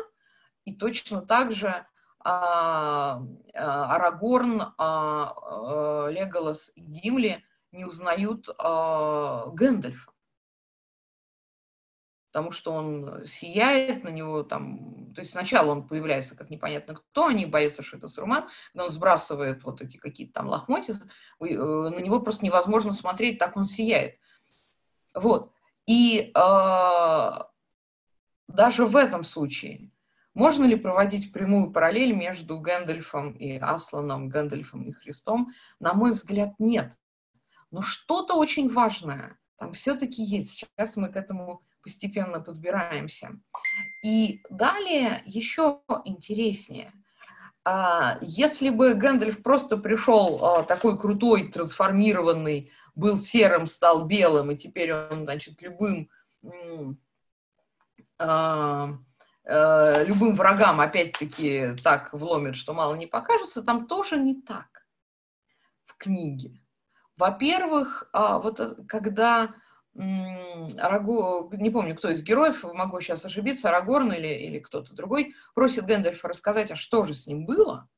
[0.64, 1.86] и точно так же
[2.18, 3.22] а,
[3.54, 4.74] а, Арагорн,
[6.12, 10.12] Леголас и Гимли не узнают Гэндальфа,
[12.32, 17.26] потому что он сияет на него там, то есть сначала он появляется как непонятно кто,
[17.26, 21.98] они боятся, что это Саруман, когда он сбрасывает вот эти какие-то там лохмотья, э, на
[21.98, 24.18] него просто невозможно смотреть, так он сияет.
[25.14, 25.52] Вот.
[25.86, 27.30] И э,
[28.46, 29.90] даже в этом случае
[30.34, 35.48] можно ли проводить прямую параллель между Гэндальфом и Асланом, Гэндальфом и Христом?
[35.80, 36.92] На мой взгляд, нет.
[37.70, 40.50] Но что-то очень важное там все-таки есть.
[40.50, 43.38] Сейчас мы к этому постепенно подбираемся.
[44.02, 46.92] И далее еще интереснее.
[47.64, 54.56] А, если бы Гэндальф просто пришел а, такой крутой, трансформированный, был серым, стал белым, и
[54.56, 56.10] теперь он, значит, любым,
[56.42, 56.94] э,
[59.44, 64.86] э, любым врагам опять-таки так вломит, что мало не покажется, там тоже не так
[65.84, 66.60] в книге.
[67.16, 69.54] Во-первых, э, вот когда
[70.78, 75.86] Арагу, не помню, кто из героев, могу сейчас ошибиться, Арагорн или, или кто-то другой, просит
[75.86, 77.88] Гэндальфа рассказать, а что же с ним было,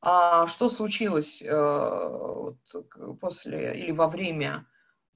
[0.00, 2.52] а что случилось э,
[3.20, 4.66] после или во время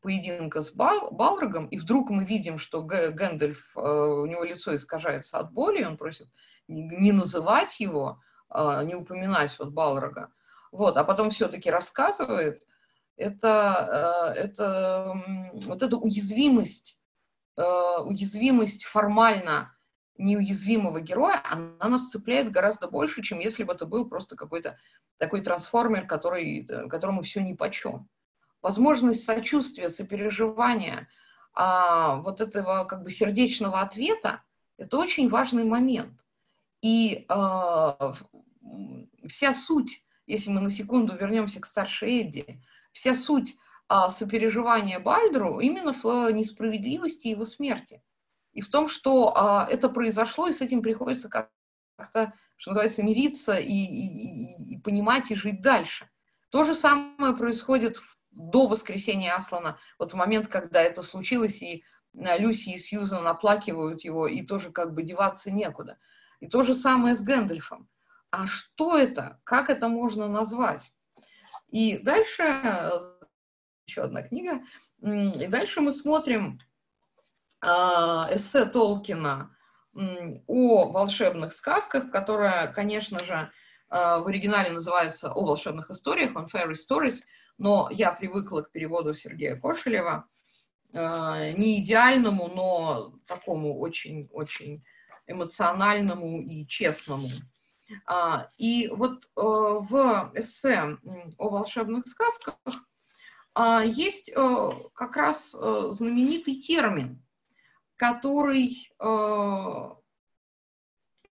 [0.02, 5.38] поединка с Бал, Балрогом, и вдруг мы видим, что Гэндальф, э, у него лицо искажается
[5.38, 6.28] от боли, он просит
[6.68, 10.30] не называть его, э, не упоминать вот Балрога,
[10.72, 12.66] вот, а потом все-таки рассказывает,
[13.16, 15.14] это, это
[15.66, 16.98] вот эта уязвимость,
[17.56, 19.74] уязвимость формально
[20.16, 24.78] неуязвимого героя, она нас цепляет гораздо больше, чем если бы это был просто какой-то
[25.18, 28.08] такой трансформер, который, э, которому все ни по чем.
[28.62, 31.08] Возможность сочувствия, сопереживания,
[31.52, 34.42] а, вот этого как бы сердечного ответа,
[34.76, 36.24] это очень важный момент.
[36.80, 38.14] И а,
[39.26, 42.62] вся суть, если мы на секунду вернемся к старшей Эдди,
[42.94, 43.56] вся суть
[43.88, 48.02] а, сопереживания Бальдру именно в несправедливости его смерти
[48.54, 53.58] и в том, что а, это произошло, и с этим приходится как-то, что называется, мириться
[53.58, 56.08] и, и, и понимать, и жить дальше.
[56.50, 61.84] То же самое происходит до воскресения Аслана, вот в момент, когда это случилось, и
[62.16, 65.98] а, Люси и Сьюзан оплакивают его, и тоже как бы деваться некуда.
[66.38, 67.88] И то же самое с Гэндальфом.
[68.30, 69.40] А что это?
[69.44, 70.92] Как это можно назвать?
[71.68, 72.42] И дальше,
[73.86, 74.62] еще одна книга,
[75.02, 76.60] и дальше мы смотрим
[77.60, 79.56] а, эссе Толкина
[80.46, 83.50] о волшебных сказках, которая, конечно же,
[83.88, 87.22] а, в оригинале называется «О волшебных историях», on fairy stories,
[87.58, 90.28] но я привыкла к переводу Сергея Кошелева,
[90.92, 94.84] не идеальному, но такому очень-очень
[95.26, 97.30] эмоциональному и честному.
[98.58, 100.98] И вот в эссе
[101.38, 102.56] о волшебных сказках
[103.84, 107.24] есть как раз знаменитый термин
[107.96, 109.90] который э,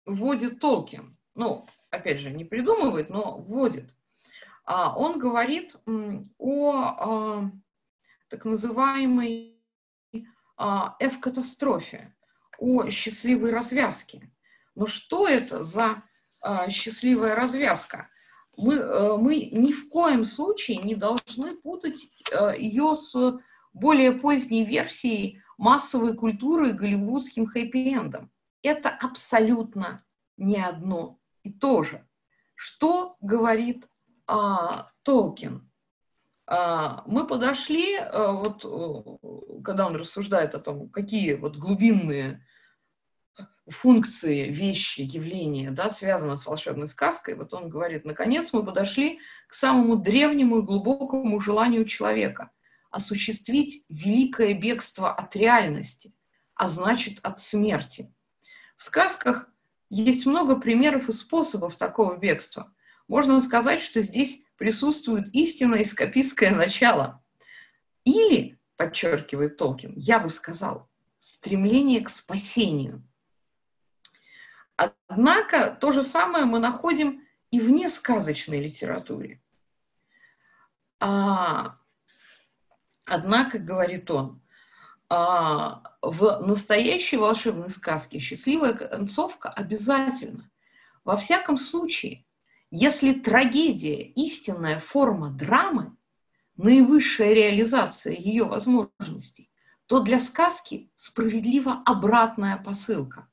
[0.07, 1.17] вводит Толкин.
[1.35, 3.93] Ну, опять же, не придумывает, но вводит.
[4.65, 5.77] А, он говорит
[6.39, 7.51] о а,
[8.29, 9.61] так называемой
[10.57, 12.15] а, F-катастрофе,
[12.59, 14.31] о счастливой развязке.
[14.75, 16.03] Но что это за
[16.69, 18.09] счастливая развязка?
[18.57, 23.15] Мы, э, мы ни в коем случае не должны путать э, ее с
[23.73, 28.31] более поздней версией массовой культуры и голливудским хэппи-эндом.
[28.63, 30.05] Это абсолютно
[30.37, 32.07] не одно и то же.
[32.55, 33.87] Что говорит
[34.27, 35.71] а, Толкин?
[36.47, 38.63] А, мы подошли, а, вот,
[39.65, 42.45] когда он рассуждает о том, какие вот глубинные
[43.69, 49.55] функции, вещи, явления, да, связаны с волшебной сказкой, вот он говорит, наконец мы подошли к
[49.55, 52.51] самому древнему и глубокому желанию человека–
[52.93, 56.15] осуществить великое бегство от реальности,
[56.55, 58.15] а значит от смерти.
[58.77, 59.49] В сказках
[59.89, 62.73] есть много примеров и способов такого бегства.
[63.09, 67.23] Можно сказать, что здесь присутствует истинное скопистское начало.
[68.05, 70.89] Или, подчеркивает Толкин, я бы сказал,
[71.19, 73.07] стремление к спасению.
[74.77, 79.41] Однако то же самое мы находим и вне сказочной литературе.
[81.01, 81.77] А,
[83.05, 84.41] однако, говорит он,
[85.09, 90.51] а, в настоящей волшебной сказке счастливая концовка обязательно.
[91.05, 92.25] Во всяком случае,
[92.71, 95.95] если трагедия– истинная форма драмы,
[96.57, 99.51] наивысшая реализация ее возможностей,
[99.87, 103.29] то для сказки справедлива обратная посылка.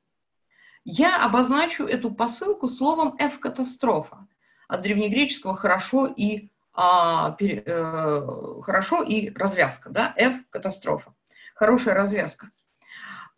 [0.91, 4.25] Я обозначу эту посылку словом «F-катастрофа»
[4.67, 11.13] от древнегреческого «хорошо» и, а, пере, э, «хорошо» и «развязка», да, F-катастрофа
[11.53, 12.49] хорошая развязка.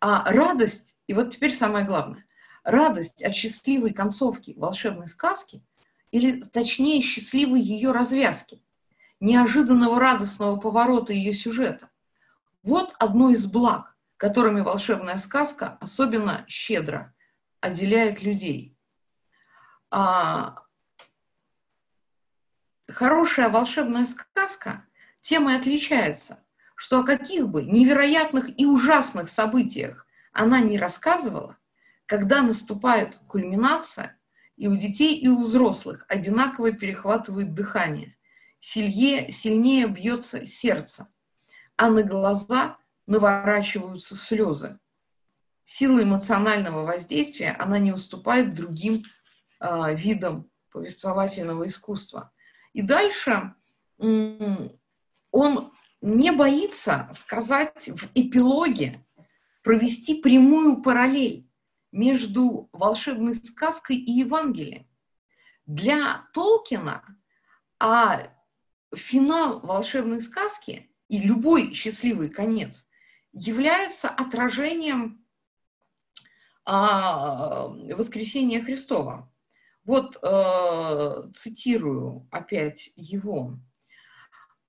[0.00, 2.24] А радость, и вот теперь самое главное,
[2.64, 5.62] радость от счастливой концовки волшебной сказки,
[6.10, 8.62] или точнее счастливой ее развязки,
[9.20, 11.90] неожиданного радостного поворота ее сюжета.
[12.62, 17.11] Вот одно из благ, которыми волшебная сказка особенно щедро
[17.62, 18.76] отделяет людей.
[19.90, 20.64] А,
[22.88, 24.84] хорошая волшебная сказка
[25.20, 26.44] тем отличается,
[26.74, 31.56] что о каких бы невероятных и ужасных событиях она не рассказывала,
[32.06, 34.18] когда наступает кульминация,
[34.56, 38.16] и у детей, и у взрослых одинаково перехватывает дыхание,
[38.60, 41.08] сильнее, сильнее бьется сердце,
[41.76, 44.78] а на глаза наворачиваются слезы.
[45.64, 49.04] Сила эмоционального воздействия она не уступает другим
[49.60, 52.32] э, видам повествовательного искусства.
[52.72, 53.54] И дальше
[53.98, 59.06] он не боится сказать в эпилоге,
[59.62, 61.48] провести прямую параллель
[61.92, 64.88] между волшебной сказкой и Евангелием.
[65.66, 67.04] Для Толкина
[67.78, 68.32] а
[68.94, 72.86] финал волшебной сказки и любой счастливый конец
[73.32, 75.21] является отражением
[76.64, 79.32] а, воскресения Христова.
[79.84, 83.58] Вот э, цитирую опять его.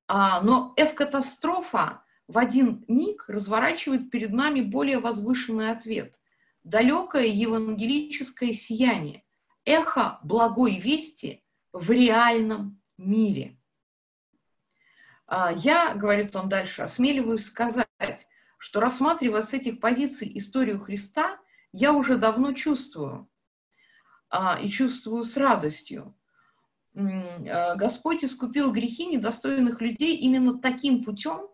[0.08, 6.20] А, но F-катастрофа в один миг разворачивает перед нами более возвышенный ответ.
[6.64, 9.24] Далекое евангелическое сияние,
[9.66, 13.60] эхо благой вести в реальном мире.
[15.28, 17.88] А, я, говорит он дальше, осмеливаюсь сказать,
[18.58, 21.38] что рассматривая с этих позиций историю Христа,
[21.74, 23.30] я уже давно чувствую,
[24.30, 26.16] а, и чувствую с радостью,
[26.96, 31.50] Э, Господь искупил грехи недостойных людей именно таким путем,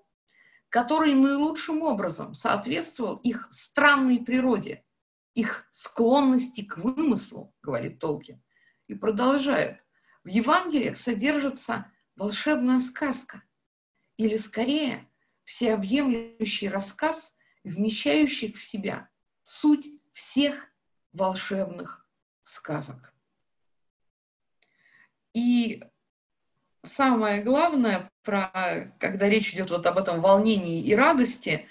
[0.70, 4.84] который наилучшим образом соответствовал их странной природе,
[5.34, 8.42] их склонности к вымыслу, говорит Толкин,
[8.88, 9.80] и продолжает.
[10.24, 13.42] В Евангелиях содержится волшебная сказка,
[14.18, 15.10] или скорее
[15.46, 19.10] всеобъемлющий рассказ, вмещающий в себя
[19.44, 19.90] суть
[20.20, 20.68] всех
[21.14, 22.06] волшебных
[22.44, 23.14] сказок.
[25.34, 25.82] И
[26.84, 31.68] самое главное, про, когда речь идет вот об этом волнении и радости,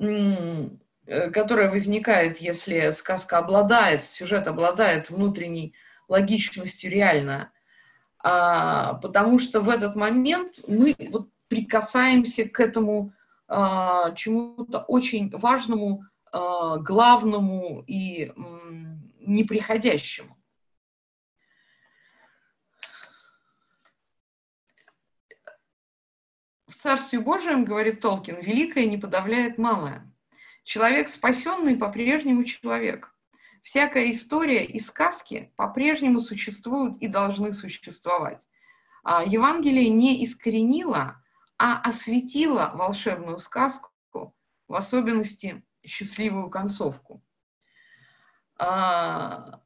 [0.00, 5.72] э, которая возникает, если сказка обладает, сюжет обладает внутренней
[6.08, 7.52] логичностью реально,
[8.18, 13.12] а, потому что в этот момент мы вот прикасаемся к этому
[13.46, 16.04] а, чему-то очень важному,
[16.34, 18.32] главному и
[19.20, 20.36] неприходящему.
[26.84, 30.06] Царстве Божьем, говорит Толкин, великое не подавляет малое.
[30.64, 33.10] Человек спасенный по-прежнему человек.
[33.62, 38.46] Всякая история и сказки по-прежнему существуют и должны существовать.
[39.02, 41.24] А, Евангелие не искоренило,
[41.56, 47.22] а осветило волшебную сказку, в особенности счастливую концовку.
[48.56, 49.60] А,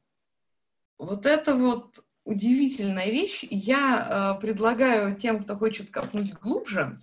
[0.97, 1.99] вот это вот
[2.29, 3.43] удивительная вещь.
[3.49, 6.99] Я э, предлагаю тем, кто хочет копнуть глубже,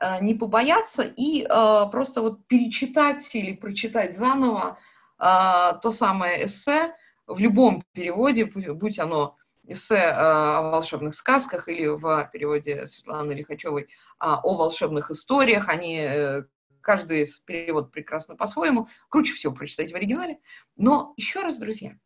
[0.00, 1.46] э, не побояться и э,
[1.90, 4.78] просто вот перечитать или прочитать заново
[5.16, 6.92] то самое эссе
[7.28, 13.88] в любом переводе, будь оно эссе о волшебных сказках или в переводе Светланы Лихачевой
[14.18, 15.68] о волшебных историях.
[15.68, 16.42] Они,
[16.84, 18.88] каждый перевод прекрасно по-своему.
[19.08, 20.38] Круче всего прочитать в оригинале.
[20.76, 21.96] Но еще раз, друзья,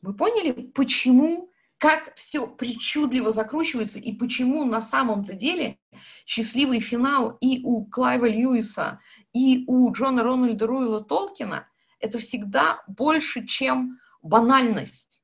[0.00, 5.78] вы поняли, почему как все причудливо закручивается и почему на самом-то деле
[6.26, 9.00] счастливый финал и у Клайва Льюиса,
[9.32, 11.68] и у Джона Рональда Руэлла Толкина
[12.00, 15.22] это всегда больше, чем банальность.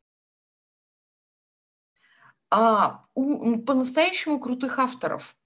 [2.51, 5.37] А у по-настоящему крутых авторов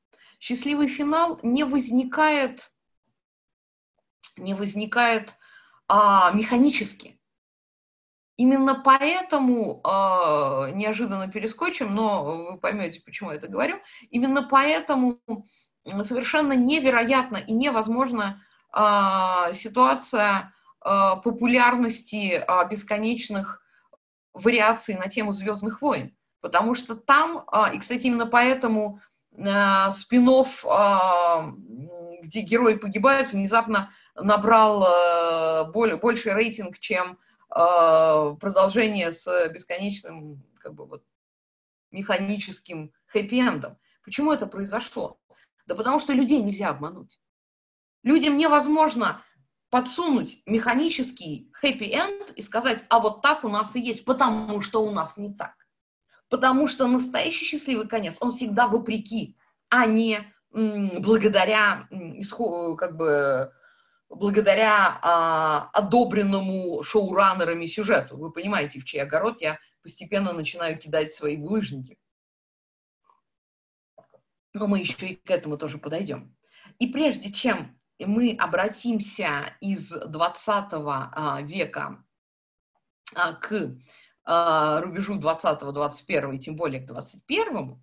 [0.40, 2.70] счастливый финал не возникает,
[4.36, 5.34] не возникает
[5.88, 7.18] а, механически.
[8.38, 15.18] Именно поэтому, э, неожиданно перескочим, но вы поймете, почему я это говорю, именно поэтому
[16.02, 18.40] совершенно невероятно и невозможна
[18.72, 20.52] э, ситуация
[20.84, 20.88] э,
[21.24, 23.60] популярности э, бесконечных
[24.34, 26.16] вариаций на тему «Звездных войн».
[26.40, 29.00] Потому что там, э, и, кстати, именно поэтому
[29.32, 31.52] э, спин э,
[32.22, 33.90] где герои погибают, внезапно
[34.20, 37.18] набрал э, более, больший рейтинг, чем
[37.50, 41.02] а, продолжение с бесконечным, как бы вот,
[41.90, 43.76] механическим хэппи-эндом.
[44.04, 45.18] Почему это произошло?
[45.66, 47.18] Да потому что людей нельзя обмануть.
[48.02, 49.22] Людям невозможно
[49.70, 54.90] подсунуть механический хэппи-энд и сказать, а вот так у нас и есть, потому что у
[54.90, 55.54] нас не так.
[56.28, 59.36] Потому что настоящий счастливый конец, он всегда вопреки,
[59.70, 61.88] а не благодаря
[62.76, 63.52] как бы
[64.08, 68.16] благодаря а, одобренному шоураннерами сюжету.
[68.16, 71.98] Вы понимаете, в чей огород я постепенно начинаю кидать свои булыжники.
[74.54, 76.34] Но мы еще и к этому тоже подойдем.
[76.78, 82.04] И прежде чем мы обратимся из 20 а, века
[83.14, 83.76] а, к
[84.24, 87.82] а, рубежу 20-21 и тем более к 21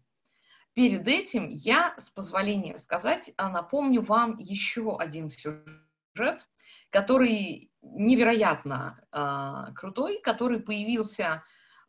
[0.73, 5.84] перед этим я, с позволения сказать, напомню вам еще один сюжет,
[6.15, 6.47] сюжет,
[6.89, 11.43] который невероятно э, крутой, который появился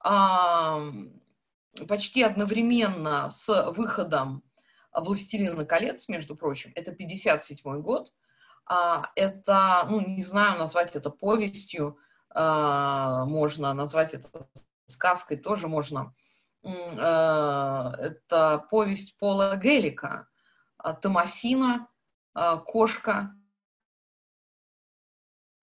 [0.05, 0.93] э,
[1.89, 4.43] почти одновременно с выходом
[4.93, 6.72] «Властелина колец», между прочим.
[6.74, 8.12] Это 57 год.
[8.70, 11.99] Э, это, ну, не знаю, назвать это повестью,
[12.35, 14.29] э, можно назвать это
[14.87, 16.14] сказкой, тоже можно.
[16.62, 20.29] Э, это повесть Пола Гелика,
[21.01, 21.89] Томасина,
[22.66, 23.35] кошка,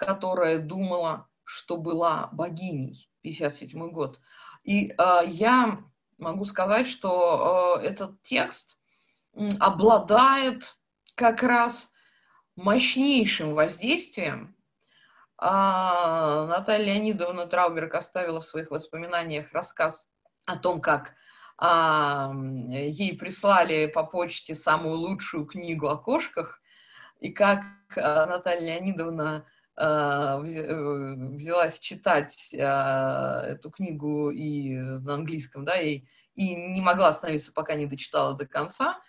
[0.06, 4.20] которая думала, что была богиней, 57 год.
[4.64, 5.84] И э, я
[6.18, 8.78] могу сказать, что э, этот текст
[9.60, 10.78] обладает
[11.16, 11.92] как раз
[12.56, 14.56] мощнейшим воздействием.
[15.42, 20.08] Э, Наталья Леонидовна Трауберг оставила в своих воспоминаниях рассказ
[20.46, 21.14] о том, как
[21.62, 22.32] э,
[22.90, 26.62] ей прислали по почте самую лучшую книгу о кошках,
[27.20, 27.64] и как
[27.96, 36.04] э, Наталья Леонидовна а, взялась читать а, эту книгу и на английском, да, и,
[36.36, 39.00] и не могла остановиться, пока не дочитала до конца.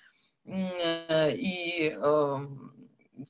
[0.47, 2.75] Э, и эм,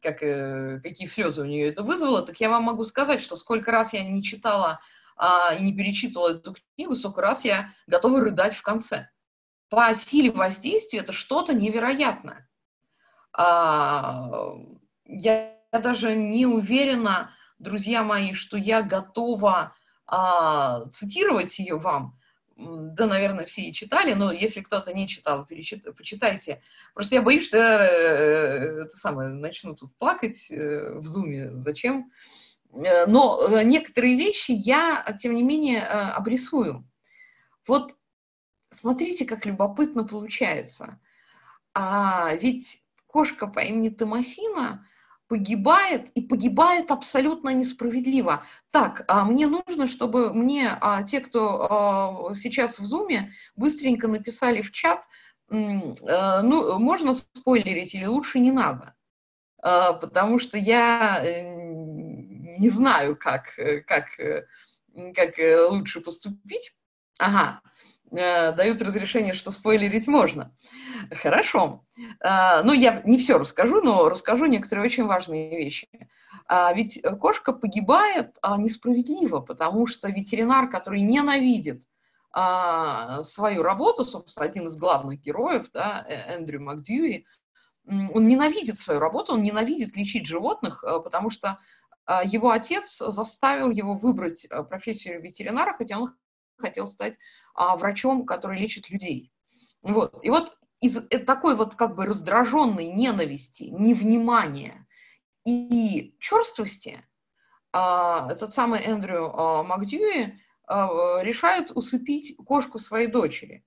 [0.02, 3.70] как, э, какие слезы у нее это вызвало, так я вам могу сказать, что сколько
[3.70, 4.80] раз я не читала
[5.16, 9.08] а, и не перечитывала эту книгу, столько раз я готова рыдать в конце.
[9.68, 12.48] По силе воздействия это что-то невероятное.
[13.32, 14.54] А,
[15.04, 19.74] я даже не уверена, друзья мои, что я готова
[20.06, 22.18] а, цитировать ее вам.
[22.56, 26.62] Да, наверное, все и читали, но если кто-то не читал, перечит, почитайте.
[26.94, 31.50] Просто я боюсь, что я э, это самое, начну тут плакать э, в зуме.
[31.56, 32.12] Зачем?
[32.72, 36.88] Э, но некоторые вещи я, тем не менее, обрисую.
[37.66, 37.96] Вот
[38.70, 41.00] смотрите, как любопытно получается.
[41.72, 44.86] А, ведь кошка по имени Томасина
[45.28, 48.44] погибает, и погибает абсолютно несправедливо.
[48.70, 54.60] Так, а мне нужно, чтобы мне а, те, кто а, сейчас в Зуме, быстренько написали
[54.60, 55.04] в чат,
[55.50, 58.94] а, ну, можно спойлерить или лучше не надо,
[59.60, 61.54] потому что я э,
[62.58, 63.54] не знаю, как,
[63.86, 64.06] как,
[65.14, 65.34] как
[65.70, 66.74] лучше поступить.
[67.18, 67.60] Ага,
[68.16, 70.54] э, дают разрешение, что спойлерить можно.
[71.10, 71.84] Хорошо.
[72.20, 75.88] Э, ну, я не все расскажу, но расскажу некоторые очень важные вещи.
[76.46, 81.82] А ведь кошка погибает а, несправедливо, потому что ветеринар, который ненавидит
[82.32, 87.26] а, свою работу, собственно, один из главных героев, да, э, Эндрю Макдьюи,
[87.86, 91.58] он ненавидит свою работу, он ненавидит лечить животных, э, потому что
[92.04, 96.14] а, его отец заставил его выбрать профессию ветеринара, хотя он
[96.58, 97.18] хотел стать
[97.54, 99.32] а, врачом, который лечит людей.
[99.82, 100.24] Вот.
[100.24, 104.86] И вот из такой вот как бы раздраженной ненависти, невнимания
[105.46, 107.00] и черствости
[107.72, 109.32] а, этот самый Эндрю
[109.64, 113.66] Макдьюи решает усыпить кошку своей дочери,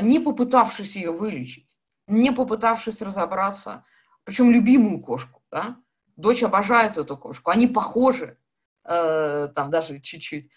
[0.00, 1.74] не попытавшись ее вылечить
[2.06, 3.84] не попытавшись разобраться,
[4.24, 5.76] причем любимую кошку, да,
[6.16, 8.38] дочь обожает эту кошку, они похожи,
[8.84, 10.50] э, там даже чуть-чуть,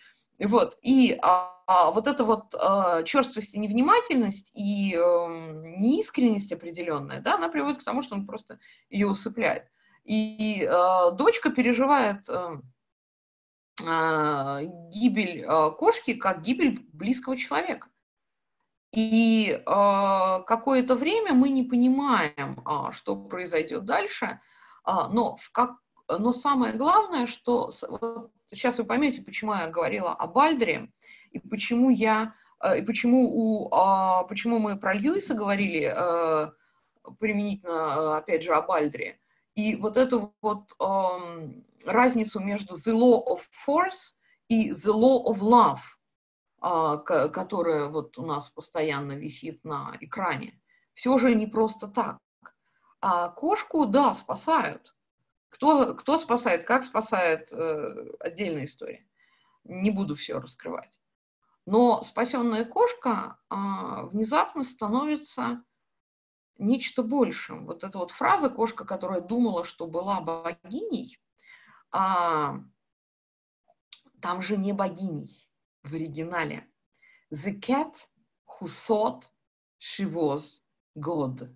[0.45, 5.27] вот, и а, а, вот эта вот а, черствость и невнимательность и э,
[5.79, 8.59] неискренность определенная, да, она приводит к тому, что он просто
[8.89, 9.67] ее усыпляет.
[10.03, 12.61] И э, дочка переживает э,
[13.81, 14.59] э,
[14.89, 17.89] гибель э, кошки как гибель близкого человека.
[18.93, 24.39] И э, какое-то время мы не понимаем, э, что произойдет дальше,
[24.85, 25.75] э, но, в как,
[26.07, 30.91] но самое главное, что вот сейчас вы поймете, почему я говорила о Бальдере
[31.31, 32.33] и почему я
[32.63, 36.51] э, и почему у э, почему мы про Льюиса говорили э,
[37.19, 39.19] применительно, опять же, о Бальдере.
[39.55, 44.15] И вот эту вот э, разницу между the law of force
[44.49, 45.79] и the law of love–
[46.59, 50.59] а, которая вот у нас постоянно висит на экране,
[50.95, 52.17] все же не просто так.
[52.99, 54.95] А кошку, да, спасают.
[55.49, 59.07] Кто, кто спасает, как спасает, э, отдельная история.
[59.63, 60.99] Не буду все раскрывать.
[61.65, 65.63] Но спасенная кошка а, внезапно становится
[66.57, 67.65] нечто большим.
[67.65, 71.19] Вот эта вот фраза «кошка, которая думала, что была богиней»,
[71.91, 72.59] а,
[74.21, 75.49] там же не богиней
[75.83, 76.69] в оригинале.
[77.33, 78.07] The cat
[78.47, 79.23] who thought
[79.77, 80.61] she was
[80.95, 81.53] God.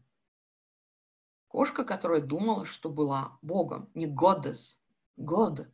[1.52, 3.90] Кошка, которая думала, что была Богом.
[3.94, 4.78] Не goddess,
[5.20, 5.68] God.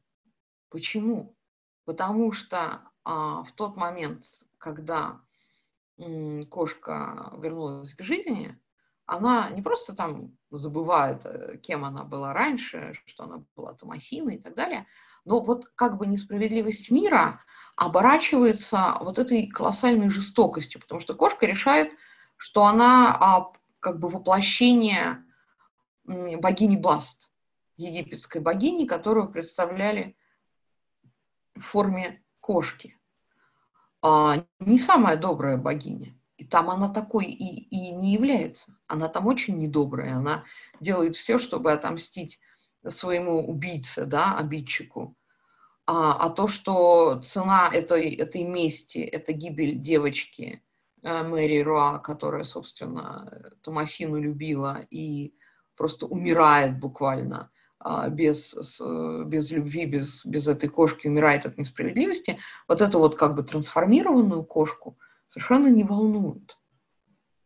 [0.70, 1.38] Почему?
[1.86, 4.24] Потому что а, в тот момент,
[4.58, 5.22] когда
[6.00, 8.60] м, кошка вернулась к жизни,
[9.06, 14.42] она не просто там забывает, э, кем она была раньше, что она была Томасиной и
[14.42, 14.88] так далее,
[15.26, 17.40] но вот как бы несправедливость мира
[17.76, 21.94] оборачивается вот этой колоссальной жестокостью, потому что кошка решает,
[22.36, 25.24] что она а, как бы воплощение
[26.08, 27.32] богини Баст,
[27.76, 30.16] египетской богини, которую представляли
[31.56, 32.98] в форме кошки.
[34.02, 36.16] А, не самая добрая богиня.
[36.38, 38.78] И там она такой и, и не является.
[38.88, 40.16] Она там очень недобрая.
[40.16, 40.46] Она
[40.80, 42.40] делает все, чтобы отомстить
[42.88, 45.16] своему убийце, да, обидчику.
[45.86, 50.62] А, а то, что цена этой, этой мести, это гибель девочки
[51.02, 55.34] э, Мэри Руа, которая, собственно, Томасину любила и
[55.78, 57.50] просто умирает буквально
[57.80, 58.82] а, без,
[59.26, 64.44] без любви, без, без этой кошки, умирает от несправедливости, вот эту вот как бы трансформированную
[64.44, 64.98] кошку–
[65.28, 66.58] совершенно не волнуют.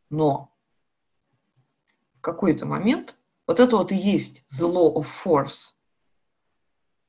[0.09, 0.53] Но
[2.15, 3.17] в какой-то момент
[3.47, 5.73] вот это вот и есть the law of force.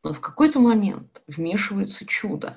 [0.03, 2.57] Но в какой-то момент вмешивается чудо.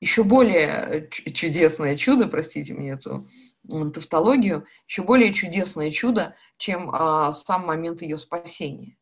[0.00, 3.28] Еще более чудесное чудо, простите мне эту
[3.68, 8.96] тавтологию, еще более чудесное чудо, чем а, сам момент ее спасения.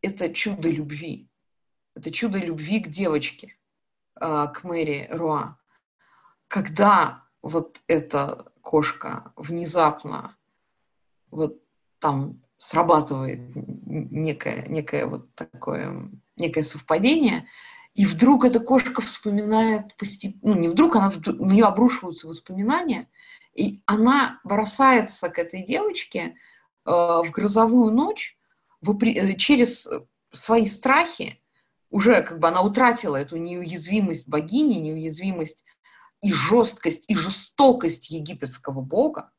[0.00, 1.28] Это чудо любви.
[1.94, 3.58] Это чудо любви к девочке,
[4.14, 5.58] а, к Мэри Руа
[6.48, 10.36] когда вот эта кошка внезапно
[11.30, 11.62] вот
[12.00, 17.46] там срабатывает некое, некое вот такое, некое совпадение,
[17.98, 23.10] и вдруг эта кошка вспоминает постепенно, ну не вдруг, она, на нее обрушиваются воспоминания,
[23.54, 26.36] и она бросается к этой девочке
[26.86, 28.38] э, в грозовую ночь
[28.80, 29.88] вопри- э, через
[30.30, 31.42] свои страхи,
[31.90, 35.64] уже как бы она утратила эту неуязвимость богини, неуязвимость
[36.22, 39.32] и жесткость, и жестокость египетского бога,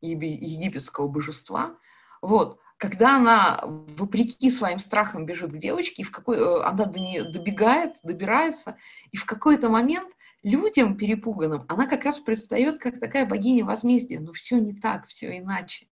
[0.00, 1.76] египетского божества,
[2.22, 6.98] вот, когда она, вопреки своим страхам, бежит к девочке, и в какой, э, она до
[6.98, 8.76] нее добегает, добирается,
[9.12, 10.08] и в какой-то момент
[10.42, 15.38] людям перепуганным она как раз предстает как такая богиня возмездия, но все не так, все
[15.38, 15.88] иначе.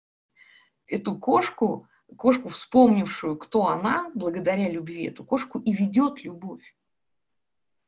[0.85, 6.75] Эту кошку, кошку, вспомнившую, кто она, благодаря любви, эту кошку и ведет любовь.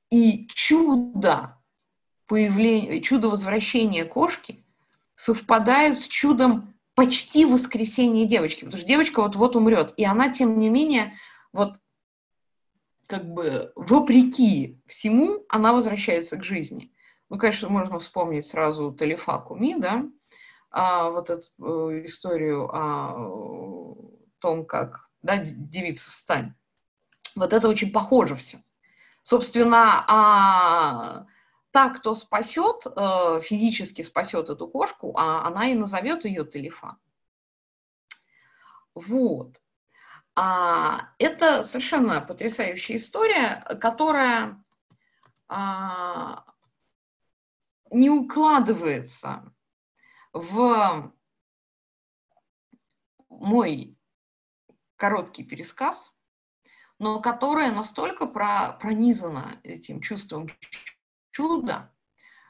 [0.09, 1.57] И чудо
[2.25, 4.65] появления, чудо возвращения кошки
[5.15, 6.68] совпадает с чудом
[6.99, 11.13] почти воскресения девочки, потому что девочка вот-вот умрет, и она, тем не менее,
[11.53, 11.77] вот
[13.07, 16.91] как бы вопреки всему, она возвращается к жизни.
[17.29, 20.09] Ну, конечно, можно вспомнить сразу Талифа Куми, да,
[20.71, 21.45] а, вот эту
[21.89, 23.95] э, историю о
[24.39, 26.53] том, как, да, девица встань.
[27.33, 28.61] Вот это очень похоже все.
[29.23, 31.27] Собственно, а
[31.71, 36.97] та, кто спасет, э, физически спасет эту кошку, а она и назовет ее Талифа.
[38.95, 39.61] Вот.
[40.35, 44.63] А, это совершенно потрясающая история, которая
[45.47, 46.45] а,
[47.91, 49.53] не укладывается
[50.33, 51.13] в
[53.29, 53.97] мой
[54.95, 56.11] короткий пересказ,
[56.99, 60.47] но которая настолько про, пронизана этим чувством
[61.31, 61.91] чуда,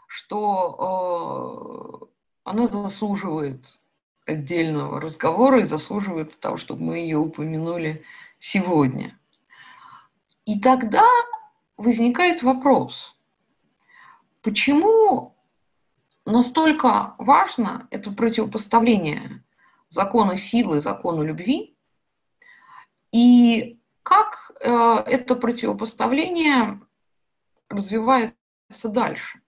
[0.08, 3.80] что э, она заслуживает
[4.26, 8.04] отдельного разговора и заслуживает того, чтобы мы ее упомянули
[8.40, 9.18] сегодня.
[10.46, 11.08] И тогда
[11.78, 13.16] возникает вопрос,
[14.42, 15.36] почему
[16.26, 19.44] настолько важно это противопоставление
[19.90, 21.76] закона силы, закону любви,
[23.12, 26.80] и как э, это противопоставление
[27.70, 28.36] развивается
[28.70, 29.42] дальше.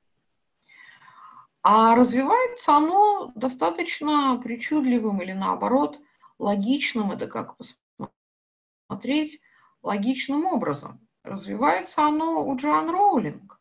[1.63, 5.99] А развивается оно достаточно причудливым или наоборот
[6.39, 9.39] логичным, это как посмотреть,
[9.83, 11.07] логичным образом.
[11.23, 13.59] Развивается оно у Джоан Роулинг.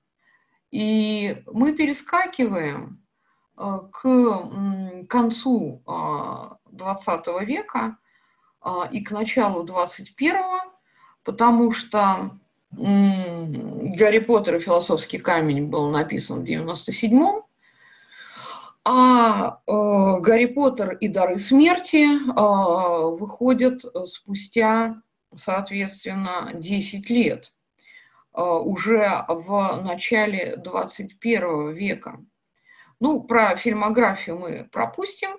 [0.70, 3.04] И мы перескакиваем
[3.58, 7.98] э, к концу 20 э, века
[8.64, 10.70] э, и к началу 21
[11.24, 12.38] потому что
[12.72, 17.42] Гарри Поттер и философский камень был написан в 97-м,
[18.84, 25.02] а э, Гарри Поттер и Дары смерти э, выходят спустя,
[25.34, 27.52] соответственно, 10 лет,
[28.34, 32.24] э, уже в начале 21 века.
[33.00, 35.30] Ну, про фильмографию мы пропустим.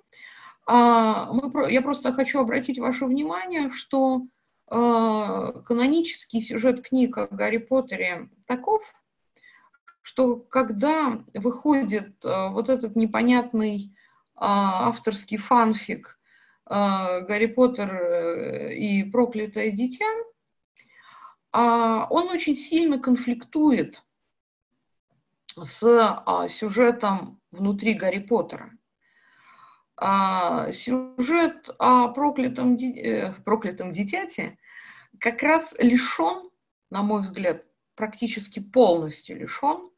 [0.67, 4.21] А, мы, я просто хочу обратить ваше внимание, что
[4.71, 8.93] канонический сюжет книг о Гарри Поттере таков,
[10.01, 13.95] что когда выходит э, вот этот непонятный
[14.35, 16.19] а, авторский фанфик
[16.65, 20.11] э, «Гарри Поттер э, и проклятое дитя»,
[21.51, 24.03] а, он очень сильно конфликтует
[25.55, 28.71] с а, сюжетом внутри Гарри Поттера.
[30.71, 32.75] Сюжет о проклятом,
[33.45, 34.57] проклятом дитяте
[35.21, 36.49] как раз лишен,
[36.89, 37.63] на мой взгляд,
[37.95, 39.89] практически полностью лишен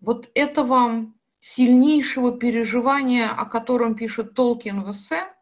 [0.00, 5.32] вот этого сильнейшего переживания, о котором пишет Толкин в эссе,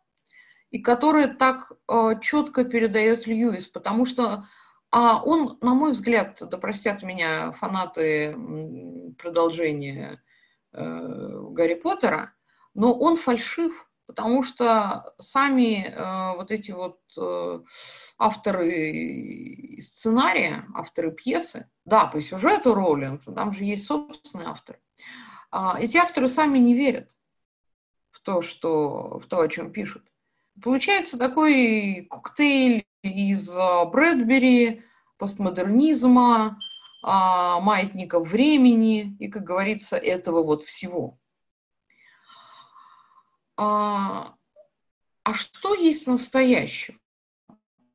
[0.70, 4.46] и которое так э, четко передает Льюис, потому что
[4.94, 8.36] а он, на мой взгляд, да простят меня фанаты
[9.18, 10.22] продолжения
[10.72, 12.34] э, Гарри Поттера,
[12.74, 17.60] но он фальшив, потому что сами э, вот эти вот э,
[18.18, 24.78] авторы сценария, авторы пьесы, да, по сюжету Роулинг, там же есть собственный автор,
[25.52, 27.16] э, эти авторы сами не верят
[28.10, 30.04] в то, что, в то, о чем пишут.
[30.62, 34.82] Получается такой коктейль из э, Брэдбери,
[35.16, 36.58] постмодернизма,
[37.02, 41.18] э, маятников времени и, как говорится, этого вот всего–
[43.62, 44.36] а,
[45.22, 46.98] а что есть настоящего?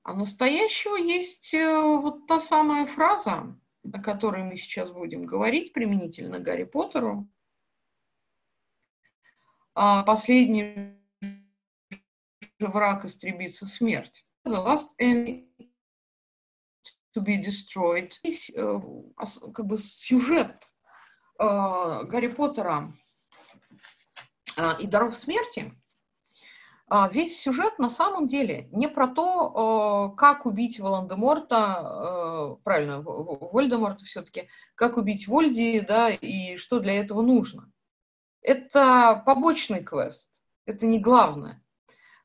[0.03, 3.53] А настоящего есть э, вот та самая фраза,
[3.91, 7.28] о которой мы сейчас будем говорить применительно Гарри Поттеру.
[9.76, 10.95] А последний
[12.59, 14.26] враг истребится смерть.
[14.47, 15.49] The last enemy
[17.13, 18.13] to be destroyed.
[18.24, 18.80] Здесь э,
[19.53, 20.72] как бы сюжет
[21.39, 21.43] э,
[22.05, 22.89] Гарри Поттера
[24.80, 25.74] и «Даров смерти»,
[26.89, 34.47] а, весь сюжет на самом деле не про то, как убить Волан-де-Морта, правильно, Вольдеморта все-таки,
[34.74, 37.70] как убить Вольди, да, и что для этого нужно.
[38.41, 40.32] Это побочный квест,
[40.66, 41.62] это не главное.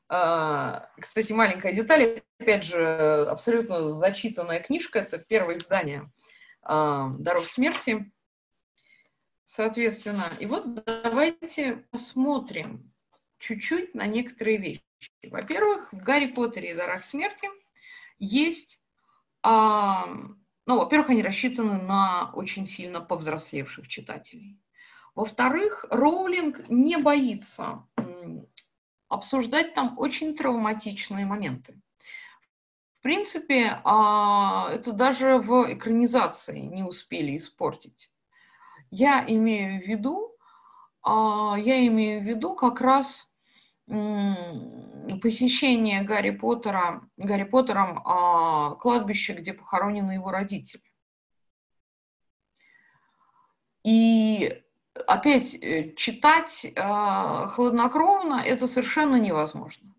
[0.07, 6.09] Кстати, маленькая деталь, опять же, абсолютно зачитанная книжка, это первое издание
[6.63, 8.13] «Даров смерти»,
[9.45, 12.91] Соответственно, и вот давайте посмотрим
[13.39, 14.83] чуть-чуть на некоторые вещи.
[15.23, 17.49] Во-первых, в Гарри Поттере и Дарах смерти
[18.19, 18.81] есть,
[19.41, 20.07] а,
[20.65, 24.59] ну, во-первых, они рассчитаны на очень сильно повзрослевших читателей.
[25.13, 27.85] Во-вторых, Роулинг не боится
[29.09, 31.79] обсуждать там очень травматичные моменты.
[32.99, 38.12] В принципе, а, это даже в экранизации не успели испортить.
[38.95, 40.37] Я имею в виду,
[41.01, 43.33] а, я имею в виду как раз
[43.87, 50.83] посещение Гарри Поттера, Гарри Поттером а, кладбища, где похоронены его родители.
[53.83, 54.61] И
[55.07, 59.95] опять э, читать э, хладнокровно это совершенно невозможно,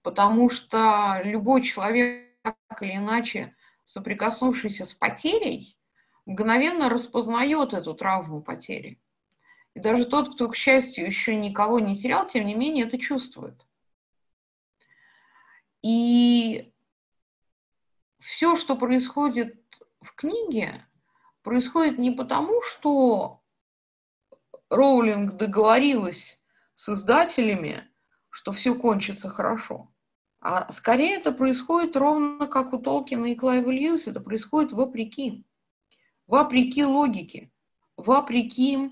[0.00, 3.54] потому что любой человек, так или иначе
[3.84, 5.76] соприкоснувшийся с потерей,
[6.26, 9.00] мгновенно распознает эту травму потери.
[9.74, 13.66] И даже тот, кто, к счастью, еще никого не терял, тем не менее это чувствует.
[15.82, 16.72] И
[18.18, 19.56] все, что происходит
[20.00, 20.86] в книге,
[21.42, 23.42] происходит не потому, что
[24.70, 26.40] Роулинг договорилась
[26.74, 27.88] с издателями,
[28.30, 29.92] что все кончится хорошо.
[30.40, 35.44] А скорее это происходит ровно как у Толкина и Клайва Льюиса, это происходит вопреки.
[36.26, 37.50] Вопреки логике,
[37.96, 38.90] вопреки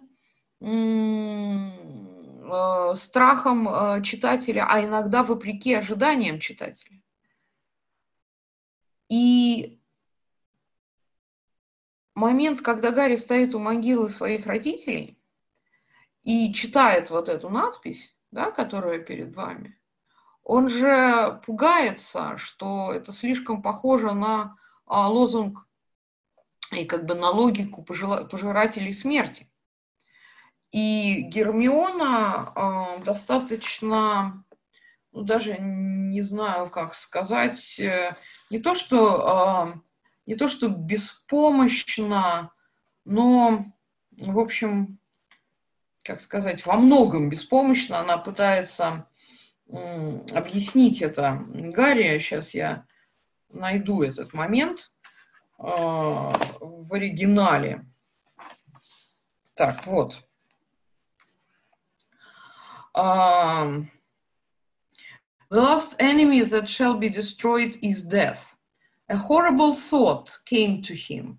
[2.51, 7.01] Э, страхом э, читателя, а иногда вопреки ожиданиям читателя.
[9.09, 9.81] И
[12.15, 15.19] момент, когда Гарри стоит у могилы своих родителей
[16.23, 19.79] и читает вот эту надпись, да, которая перед вами,
[20.43, 24.57] он же пугается, что это слишком похоже на
[24.87, 25.69] а, лозунг
[26.73, 29.51] и как бы на логику пожирателей смерти.
[30.71, 34.45] И Гермиона э, достаточно,
[35.13, 38.17] ну, даже не знаю, как сказать, э,
[38.51, 39.81] не то что, э,
[40.27, 42.53] не то что беспомощно,
[43.05, 43.65] но,
[44.17, 45.01] в общем,
[46.05, 49.09] как сказать, во многом беспомощно она пытается
[49.67, 52.19] э, объяснить это Гарри.
[52.21, 52.87] Сейчас я
[53.49, 54.93] найду этот момент
[55.60, 57.86] в оригинале.
[59.56, 60.22] Так, вот.
[62.94, 63.90] Um,
[65.50, 68.56] the last enemy that shall be destroyed is death.
[69.10, 71.38] A horrible thought came to him,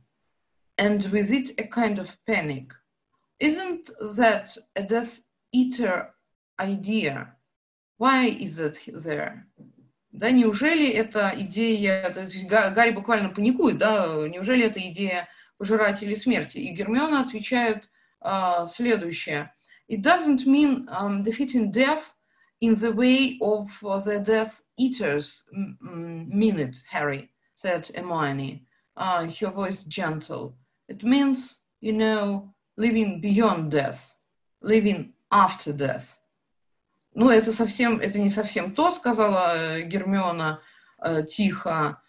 [0.78, 2.72] and with it a kind of panic.
[3.40, 5.20] Isn't that a Death
[5.52, 6.14] Eater
[6.60, 7.34] idea?
[7.98, 9.46] Why is it there?
[10.11, 16.57] Да, неужели эта идея, то есть Гарри буквально паникует, да, неужели это идея пожирателей смерти?
[16.57, 17.89] И Гермиона отвечает
[18.19, 19.53] а, следующее–
[19.91, 22.13] It doesn't mean um, defeating death
[22.61, 29.51] in the way of uh, the Death Eaters mean it, Harry, said Hermione, uh, her
[29.51, 30.55] voice gentle.
[30.87, 34.17] It means, you know, living beyond death,
[34.61, 36.17] living after death.
[37.13, 40.61] Ну, это совсем, это не совсем то, сказала э, Гермиона
[41.03, 42.01] э, тихо.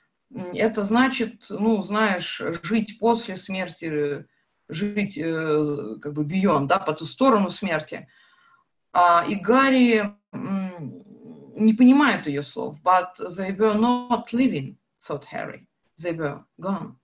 [0.54, 4.26] Это значит, ну, знаешь, жить после смерти,
[4.68, 8.08] жить э, как бы beyond, да, по ту сторону смерти.
[8.92, 12.76] А, и Гарри не понимает ее слов.
[12.82, 15.66] But they were not living, thought Harry.
[16.00, 16.96] They were gone.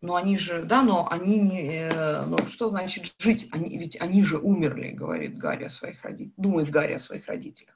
[0.00, 3.48] Но они же, да, но они не, э, ну что значит жить?
[3.50, 7.74] Они, ведь они же умерли, говорит Гарри о своих родителях, думает Гарри о своих родителях.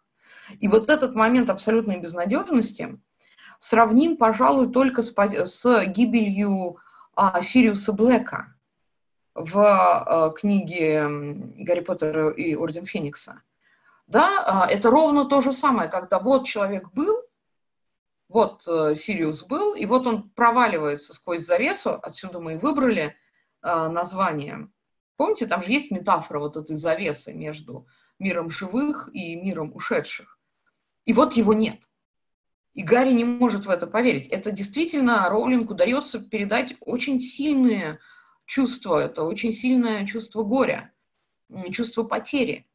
[0.61, 2.99] И вот этот момент абсолютной безнадежности
[3.59, 6.79] сравним, пожалуй, только с, с гибелью
[7.15, 8.55] а, Сириуса Блэка
[9.35, 11.09] в а, книге
[11.59, 13.43] «Гарри Поттер и Орден Феникса».
[14.07, 17.22] Да, а, это ровно то же самое, когда вот человек был,
[18.33, 23.17] вот э, Сириус был, и вот он проваливается сквозь завесу, отсюда мы и выбрали
[23.65, 24.69] название.
[25.17, 27.87] Помните, там же есть метафора вот этой завесы между
[28.19, 30.37] миром живых и миром ушедших.
[31.05, 31.79] И вот его нет.
[32.75, 34.27] И Гарри не может в это поверить.
[34.29, 37.99] Это действительно Роулинг удается передать очень сильные
[38.47, 38.99] чувства.
[38.99, 40.93] Это очень сильное чувство горя,
[41.71, 42.67] чувство потери.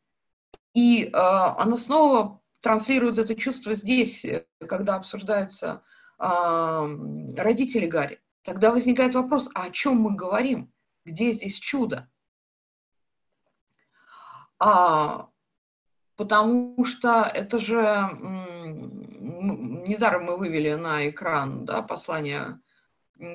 [0.73, 4.25] И э, она снова транслирует это чувство здесь,
[4.67, 5.83] когда обсуждаются
[6.19, 6.23] э,
[7.37, 8.21] родители Гарри.
[8.43, 10.71] Тогда возникает вопрос, а о чем мы говорим?
[11.05, 12.09] Где здесь чудо?
[14.59, 15.29] А,
[16.15, 18.09] потому что это же
[19.87, 22.59] недаром мы вывели на экран да, послание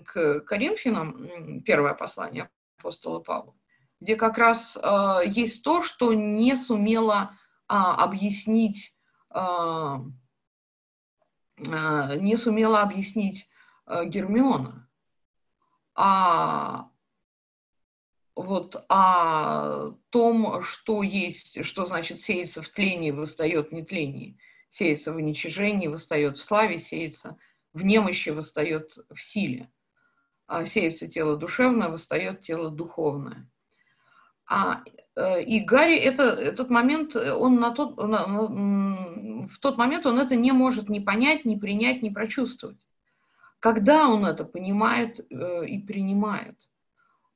[0.05, 3.55] к Коринфянам, первое послание апостола Павла,
[4.01, 7.33] где как раз э, есть то, что не сумела
[7.69, 9.02] э, объяснить, э, э,
[11.59, 13.49] не сумела объяснить
[13.87, 14.89] э, Гермиона.
[15.95, 16.89] А
[18.35, 25.17] вот о том, что есть, что значит сеется в тлении, восстает в нетлении, сеется в
[25.17, 27.37] уничижении, восстает в славе, сеется
[27.73, 29.71] в немощи, восстает в силе.
[30.47, 33.51] А сеется тело душевное, восстает тело духовное.
[34.47, 34.83] А,
[35.17, 40.37] и Гарри это, этот момент, он на тот, на, на, в тот момент он это
[40.37, 42.79] не может ни понять, ни принять, ни прочувствовать.
[43.61, 46.69] Когда он это понимает э, и принимает?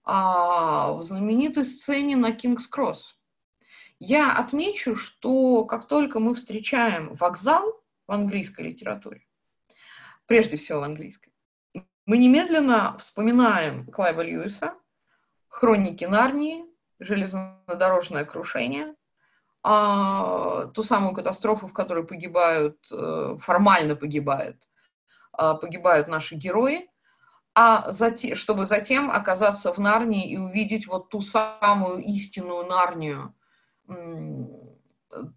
[0.08, 3.16] А, в знаменитой сцене на Кингс Кросс.
[3.98, 9.26] Я отмечу, что как только мы встречаем вокзал в английской литературе,
[10.26, 11.32] прежде всего в английской,
[12.04, 14.74] мы немедленно вспоминаем Клайва Льюиса,
[15.48, 16.65] «Хроники Нарнии»,
[16.98, 18.94] «Железнодорожное крушение»,
[19.68, 24.68] а, ту самую катастрофу, в которой погибают, э, формально погибают,
[25.32, 26.88] а, погибают наши герои,
[27.52, 33.34] а затем, чтобы затем оказаться в Нарнии и увидеть вот ту самую истинную Нарнию,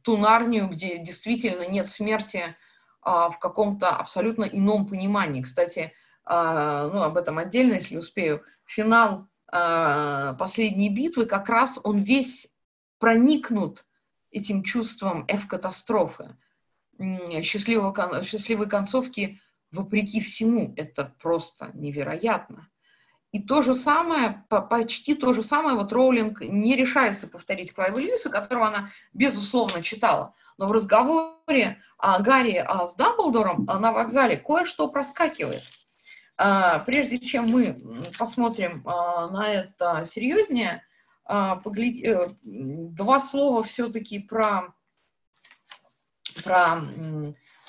[0.04, 2.56] ту Нарнию, где действительно нет смерти
[3.02, 5.42] а, в каком-то абсолютно ином понимании.
[5.42, 5.94] Кстати,
[6.24, 12.52] а, ну, об этом отдельно, если успею, финал последней битвы, как раз он весь
[13.00, 13.86] проникнут
[14.32, 16.36] этим чувством F-катастрофы,
[17.42, 19.40] счастливого, счастливой концовки
[19.72, 20.74] вопреки всему.
[20.76, 22.70] Это просто невероятно.
[23.32, 28.30] И то же самое, почти то же самое, вот Роулинг не решается повторить Клайва Льюиса,
[28.30, 30.34] которого она, безусловно, читала.
[30.58, 35.79] Но в разговоре о Гарри с Дамблдором на вокзале кое-что проскакивает– а,
[36.86, 37.78] прежде чем мы
[38.18, 40.84] посмотрим а, на это серьезнее,
[41.26, 41.96] а, погляд...
[42.02, 44.74] Э, два слова все-таки про,
[46.44, 46.82] про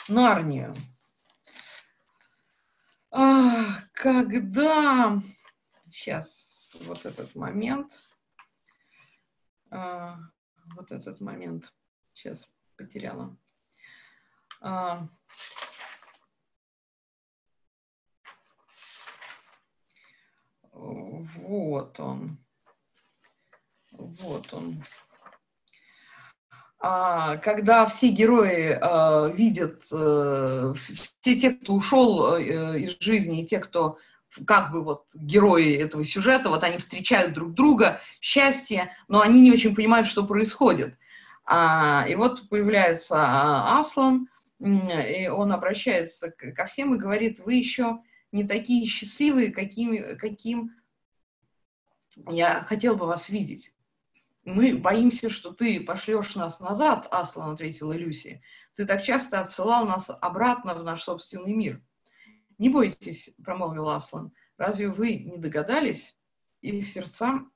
[0.09, 0.73] Нарнию.
[3.93, 5.21] Когда...
[5.91, 8.01] Сейчас, вот этот момент.
[9.71, 11.75] Вот этот момент.
[12.15, 13.37] Сейчас потеряла.
[20.81, 22.39] Вот он.
[23.93, 24.83] Вот он.
[26.79, 33.47] А, когда все герои а, видят, а, все те, кто ушел а, из жизни, и
[33.47, 33.99] те, кто
[34.47, 39.53] как бы вот герои этого сюжета, вот они встречают друг друга, счастье, но они не
[39.53, 40.97] очень понимают, что происходит.
[41.45, 44.29] А, и вот появляется Аслан,
[44.61, 47.99] и он обращается ко всем и говорит, вы еще
[48.33, 50.75] не такие счастливые, какими, каким
[52.29, 53.75] я хотел бы вас видеть.
[54.45, 58.43] Мы боимся, что ты пошлешь нас назад, Аслан, ответила Люси.
[58.75, 61.83] Ты так часто отсылал нас обратно в наш собственный мир.
[62.59, 64.33] Не бойтесь, промолвил Аслан.
[64.57, 66.17] Разве вы не догадались?
[66.63, 67.47] Их сердца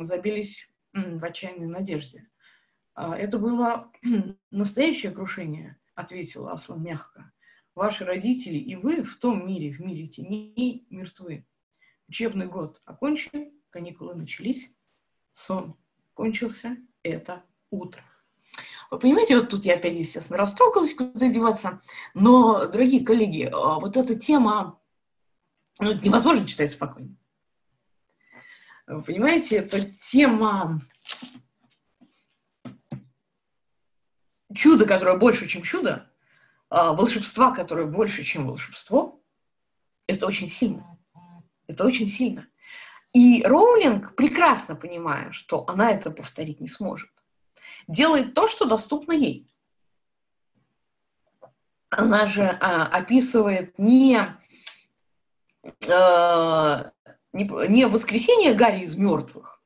[0.00, 2.26] забились в отчаянной надежде.
[2.94, 3.90] «А, это было
[4.50, 7.32] настоящее крушение, ответил Аслан мягко.
[7.74, 11.46] Ваши родители и вы в том мире, в мире теней, мертвы.
[12.08, 14.74] Учебный год окончен, каникулы начались,
[15.32, 15.76] сон
[16.14, 18.04] кончился, это утро.
[18.90, 21.80] Вы понимаете, вот тут я опять, естественно, растрогалась, куда деваться.
[22.14, 24.80] Но, дорогие коллеги, а, вот эта тема,
[25.78, 27.16] ну, невозможно читать спокойно.
[28.86, 30.80] Вы понимаете, это тема
[34.52, 36.10] чуда, которое больше, чем чудо,
[36.70, 39.20] волшебства, которое больше, чем волшебство,
[40.06, 40.98] это очень сильно.
[41.66, 42.46] Это очень сильно.
[43.12, 47.10] И Роулинг, прекрасно понимая, что она это повторить не сможет,
[47.88, 49.48] делает то, что доступно ей.
[51.90, 54.16] Она же а, описывает не,
[55.92, 56.92] а,
[57.32, 59.60] не, не воскресение Гарри из мертвых,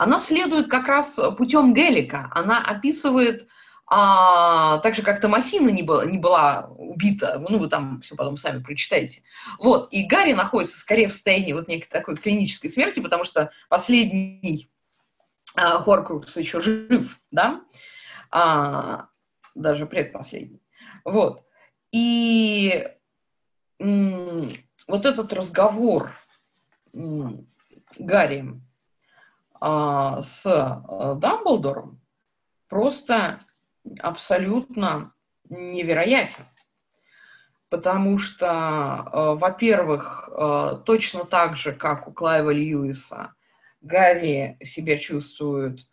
[0.00, 2.30] она следует как раз путем Гелика.
[2.34, 3.46] Она описывает
[3.92, 8.36] а, так же, как Томасина не была, не была убита, ну, вы там все потом
[8.36, 9.22] сами прочитаете.
[9.58, 14.70] Вот, и Гарри находится скорее в состоянии вот некой такой клинической смерти, потому что последний
[15.56, 17.62] а, Хоркрукс еще жив, да,
[18.30, 19.08] а,
[19.56, 20.62] даже предпоследний.
[21.04, 21.42] Вот,
[21.90, 22.88] и
[23.80, 24.54] м-
[24.86, 26.12] вот этот разговор
[26.94, 27.48] м-
[27.98, 28.44] Гарри
[29.60, 32.00] а, с а, Дамблдором
[32.68, 33.40] просто
[33.98, 35.12] абсолютно
[35.48, 36.44] невероятен.
[37.68, 38.46] Потому что,
[39.12, 43.32] э, во-первых, э, точно так же, как у Клайва Льюиса,
[43.80, 45.86] Гарри себя чувствует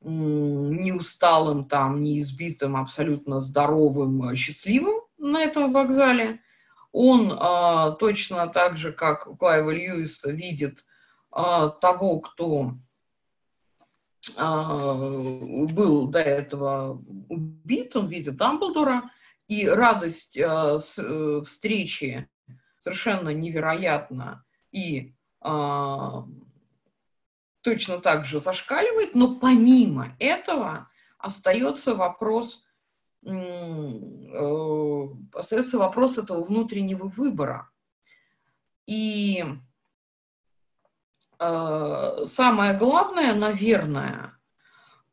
[0.00, 6.40] неусталым, там, неизбитым, абсолютно здоровым, э, счастливым на этом вокзале.
[6.90, 7.30] Он
[7.98, 10.84] точно так же, как у Клайва Льюиса, видит
[11.30, 12.74] того, кто
[14.36, 19.10] был до этого убит, он видит Дамблдора,
[19.48, 22.28] и радость с, э, встречи
[22.78, 25.14] совершенно невероятна и
[25.44, 26.22] э,
[27.60, 32.64] точно так же зашкаливает, но помимо этого остается вопрос,
[33.26, 33.98] э,
[35.34, 37.70] остается вопрос этого внутреннего выбора.
[38.86, 39.44] И
[42.26, 44.32] самое главное, наверное,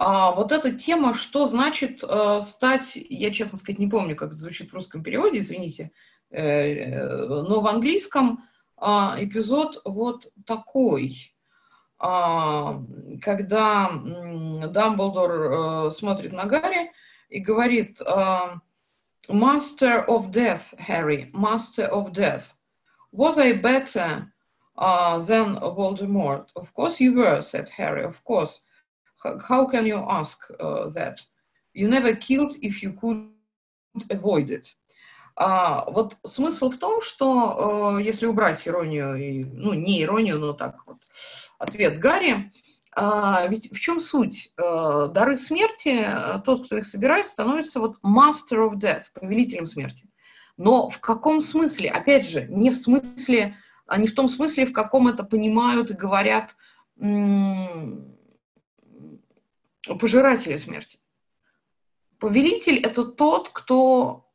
[0.01, 4.37] а вот эта тема, что значит э, стать, я, честно сказать, не помню, как это
[4.37, 5.91] звучит в русском переводе, извините,
[6.29, 8.41] э, но в английском
[8.77, 11.35] э, эпизод вот такой,
[12.01, 12.05] э,
[13.21, 16.93] когда э, Дамблдор э, смотрит на Гарри
[17.27, 18.05] и говорит, э,
[19.27, 22.53] Master of Death, Harry, Master of Death,
[23.11, 24.31] was I better
[24.79, 26.47] uh, than Voldemort?
[26.55, 28.61] Of course you were, said Harry, of course.
[29.47, 31.19] How can you ask uh, that?
[31.73, 33.29] You never killed if you could
[34.09, 34.75] avoid it.
[35.41, 40.51] А, вот смысл в том, что э, если убрать иронию, и, ну не иронию, но
[40.51, 40.97] так вот,
[41.57, 42.51] ответ Гарри,
[42.97, 44.51] э, ведь в чем суть?
[44.57, 46.05] Э, дары смерти,
[46.43, 50.09] тот, кто их собирает, становится вот master of death, повелителем смерти.
[50.57, 51.89] Но в каком смысле?
[51.89, 53.55] Опять же, не в смысле,
[53.89, 56.55] а не в том смысле, в каком это понимают и говорят
[59.99, 60.99] пожиратели смерти.
[62.19, 64.29] Повелитель– это тот, кто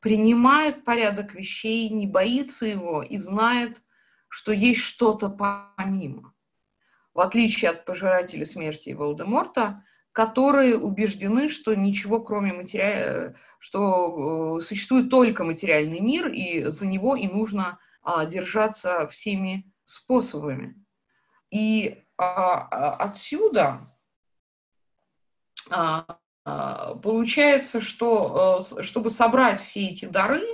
[0.00, 3.82] принимает порядок вещей, не боится его и знает,
[4.28, 6.34] что есть что-то помимо.
[7.14, 9.82] В отличие от пожирателя смерти и Волдеморта,
[10.12, 17.16] которые убеждены, что ничего кроме материала, что э, существует только материальный мир, и за него
[17.16, 17.78] и нужно а,
[18.26, 20.74] держаться всеми способами.
[21.50, 23.80] И а, а, отсюда
[25.70, 30.44] а, а, получается, что э, чтобы собрать все эти дары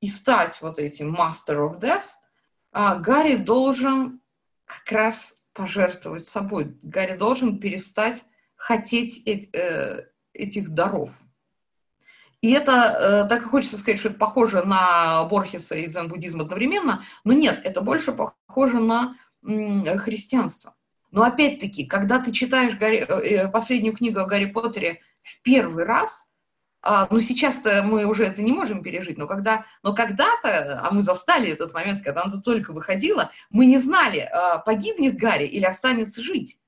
[0.00, 2.10] и стать вот этим Master of Death,
[2.72, 4.20] а, Гарри должен
[4.66, 6.78] как раз пожертвовать собой.
[6.82, 8.24] Гарри должен перестать
[8.54, 11.10] хотеть э, этих даров.
[12.40, 17.02] И это, э, так и хочется сказать, что это похоже на Борхеса и дзен-буддизм одновременно,
[17.24, 20.74] но нет, это больше похоже на христианство.
[21.10, 25.84] Но опять-таки, когда ты читаешь Гарри, э, э, последнюю книгу о Гарри Поттере в первый
[25.84, 26.30] раз,
[26.82, 31.02] а, ну сейчас-то мы уже это не можем пережить, но когда, но когда-то, а мы
[31.02, 36.22] застали этот момент, когда она только выходила, мы не знали, а, погибнет Гарри или останется
[36.22, 36.58] жить.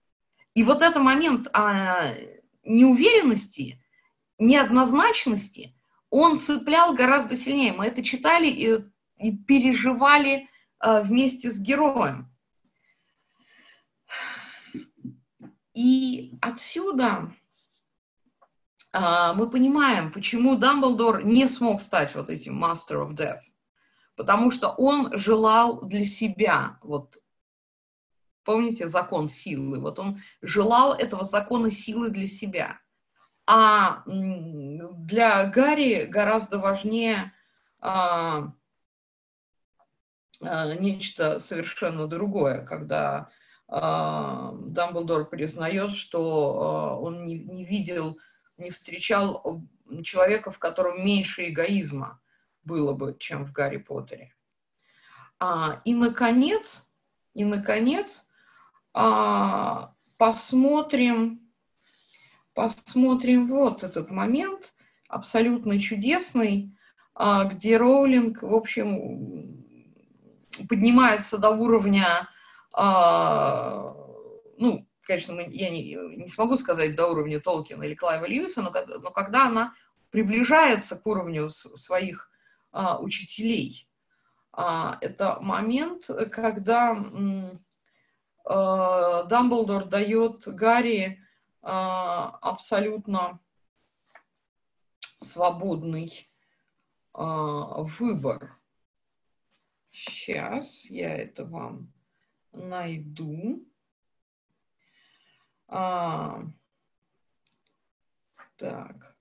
[0.54, 2.12] И вот этот момент а,
[2.62, 3.81] неуверенности,
[4.42, 5.74] неоднозначности,
[6.10, 7.72] он цеплял гораздо сильнее.
[7.72, 8.84] Мы это читали и,
[9.16, 12.28] и переживали а, вместе с героем.
[15.74, 17.34] И отсюда
[18.92, 23.54] а, мы понимаем, почему Дамблдор не смог стать вот этим Master of Death.
[24.16, 27.16] Потому что он желал для себя, вот
[28.44, 32.81] помните закон силы, вот он желал этого закона силы для себя.
[33.54, 37.34] А для Гарри гораздо важнее
[37.80, 38.50] а,
[40.40, 43.28] а, нечто совершенно другое, когда
[43.68, 48.18] а, Дамблдор признает, что а, он не, не видел,
[48.56, 49.62] не встречал
[50.02, 52.22] человека, в котором меньше эгоизма
[52.64, 54.32] было бы, чем в Гарри Поттере.
[55.38, 56.90] А, и, наконец,
[57.34, 58.26] и, наконец,
[60.16, 61.41] посмотрим,
[62.54, 64.74] посмотрим вот этот момент,
[65.08, 66.76] абсолютно чудесный,
[67.18, 69.64] где Роулинг, в общем,
[70.68, 72.28] поднимается до уровня
[72.72, 73.94] а,
[74.56, 79.10] ну, конечно, я не, не смогу сказать до уровня Толкина или Клайва Льюиса, но, но
[79.10, 79.74] когда она
[80.10, 82.30] приближается к уровню своих
[82.70, 83.88] а, учителей,
[84.52, 86.96] а, это момент, когда
[88.44, 91.21] а, Дамблдор дает Гарри а,
[91.62, 93.40] абсолютно
[95.20, 96.28] свободный
[97.14, 98.58] а, выбор.
[99.90, 101.92] Сейчас я это вам
[102.52, 103.66] найду.
[105.68, 106.42] А,
[108.56, 109.16] так.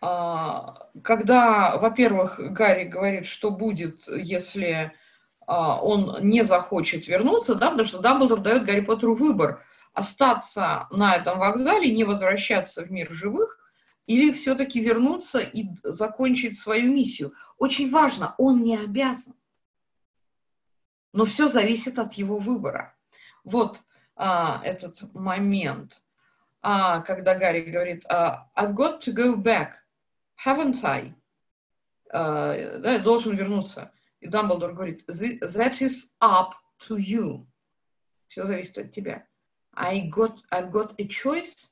[0.00, 4.92] А, когда, во-первых, Гарри говорит, что будет, если
[5.46, 11.16] а, он не захочет вернуться, да, потому что Дамблдор дает Гарри Поттеру выбор остаться на
[11.16, 13.58] этом вокзале, не возвращаться в мир живых,
[14.06, 17.34] или все-таки вернуться и закончить свою миссию.
[17.58, 19.34] Очень важно, он не обязан
[21.12, 22.94] но все зависит от его выбора.
[23.44, 23.80] Вот
[24.16, 26.02] а, этот момент,
[26.60, 29.70] а, когда Гарри говорит а, «I've got to go back,
[30.44, 31.14] haven't I?»
[32.12, 33.92] а, да, должен вернуться.
[34.20, 36.52] И Дамблдор говорит «That is up
[36.88, 37.46] to you».
[38.28, 39.26] Все зависит от тебя.
[39.77, 41.69] I got, I've got a choice?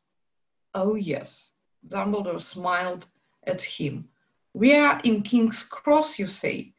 [0.74, 1.54] Oh, yes.
[1.88, 3.08] Dumbledore smiled
[3.46, 4.08] at him.
[4.54, 6.74] We are in King's Cross, you say.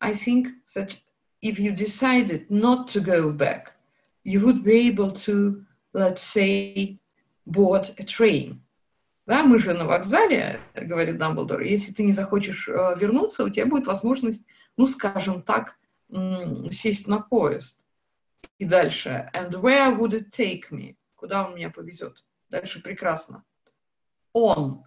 [0.00, 0.98] I think that
[1.42, 3.72] if you decided not to go back,
[4.24, 6.98] you would be able to, let's say,
[7.46, 8.60] board a train.
[9.26, 11.60] Да, мы же на вокзале, говорит Дамблдор.
[11.62, 14.44] Если ты не захочешь э, вернуться, у тебя будет возможность,
[14.76, 15.76] ну, скажем так,
[16.70, 17.79] сесть на поезд.
[18.61, 19.27] И дальше.
[19.33, 20.95] And where would it take me?
[21.15, 22.23] Куда он меня повезет?
[22.51, 23.43] Дальше прекрасно.
[24.35, 24.83] On,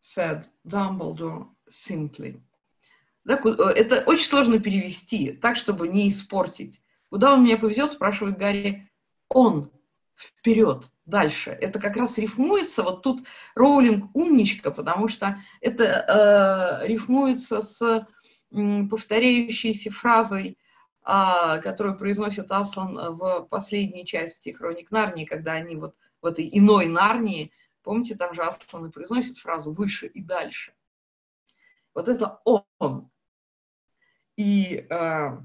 [0.00, 2.40] said Dumbledore simply.
[3.24, 6.80] Да, э, это очень сложно перевести, так, чтобы не испортить.
[7.10, 8.90] Куда он меня повезет, спрашивает Гарри.
[9.28, 9.70] Он,
[10.14, 11.50] вперед, дальше.
[11.50, 17.82] Это как раз рифмуется, вот тут Роулинг умничка, потому что это э, рифмуется с
[18.50, 20.56] э, повторяющейся фразой,
[21.04, 27.52] которую произносит Аслан в последней части «Хроник Нарнии», когда они вот в этой иной Нарнии,
[27.82, 30.72] помните, там же Аслан и произносит фразу «выше и дальше».
[31.94, 33.10] Вот это он.
[34.36, 35.38] И э,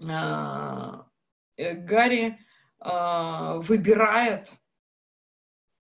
[0.00, 2.38] э, Гарри
[2.80, 4.54] э, выбирает,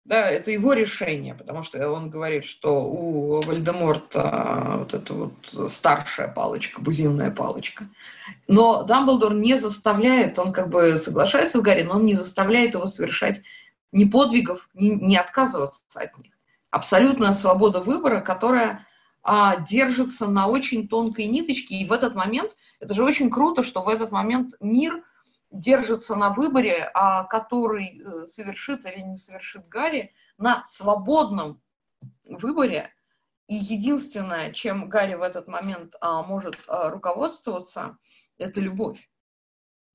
[0.04, 6.26] да, это его решение, потому что он говорит, что у Вальдеморта вот эта вот старшая
[6.26, 7.86] палочка, бузинная палочка.
[8.48, 12.86] Но Дамблдор не заставляет, он как бы соглашается с Гарри, но он не заставляет его
[12.86, 13.42] совершать
[13.92, 16.32] ни подвигов, ни, ни отказываться от них.
[16.70, 18.84] Абсолютная свобода выбора, которая
[19.22, 23.82] а, держится на очень тонкой ниточке, и в этот момент, это же очень круто, что
[23.82, 25.04] в этот момент мир
[25.52, 31.62] держится на выборе, а, который э, совершит или не совершит Гарри, на свободном
[32.24, 32.92] выборе,
[33.46, 37.98] и единственное, чем Гарри в этот момент а, может а, руководствоваться,
[38.38, 39.10] это любовь.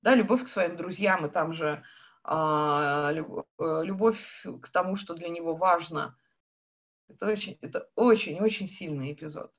[0.02, 1.82] Да, любовь к своим друзьям, и там же
[2.22, 3.22] а, э,
[3.58, 6.16] любовь к тому, что для него важно–
[7.08, 9.50] это очень, это очень-очень сильный эпизод.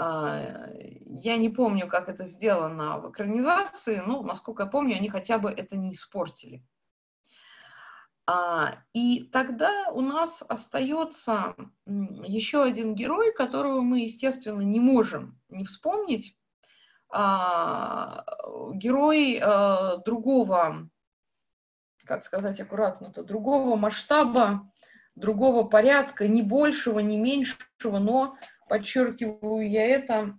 [0.00, 0.68] А,
[1.06, 5.50] я не помню, как это сделано в экранизации, но, насколько я помню, они хотя бы
[5.50, 6.64] это не испортили.
[8.24, 15.64] А, и тогда у нас остается еще один герой, которого мы, естественно, не можем не
[15.64, 16.38] вспомнить.
[17.10, 18.24] А,
[18.74, 19.40] герой
[20.04, 20.88] другого,
[22.04, 24.70] как сказать аккуратно-то, другого масштаба,
[25.16, 28.36] другого порядка, ни большего, ни меньшего, но,
[28.68, 30.38] подчеркиваю я это,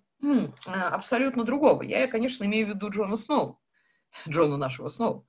[0.67, 1.81] а, абсолютно другого.
[1.83, 3.59] Я, конечно, имею в виду Джона Сноу,
[4.27, 5.27] Джона нашего Сноу.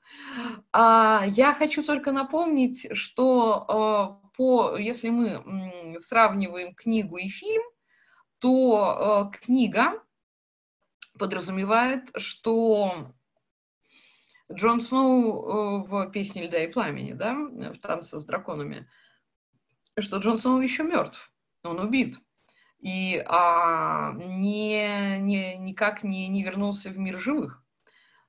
[0.72, 4.06] А, я хочу только напомнить, что а,
[4.36, 7.62] по, если мы сравниваем книгу и фильм,
[8.38, 10.02] то книга
[11.18, 13.12] подразумевает, что
[14.50, 18.88] Джон Сноу в «Песне льда и пламени», да, в «Танце с драконами»,
[19.98, 21.32] что Джон Сноу еще мертв,
[21.62, 22.18] он убит.
[22.80, 27.62] И а, не, не, никак не, не вернулся в мир живых.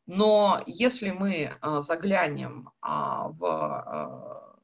[0.06, 4.60] Но если мы а, заглянем а, в а,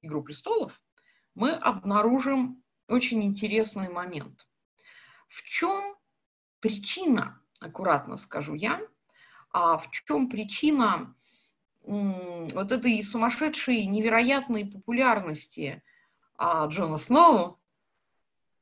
[0.00, 0.80] «Игру престолов»,
[1.34, 4.48] мы обнаружим очень интересный момент.
[5.28, 5.94] В чем
[6.60, 8.80] причина, аккуратно скажу я,
[9.52, 11.14] а в чем причина
[11.82, 15.82] вот этой сумасшедшей, невероятной популярности
[16.36, 17.59] а, Джона Сноу,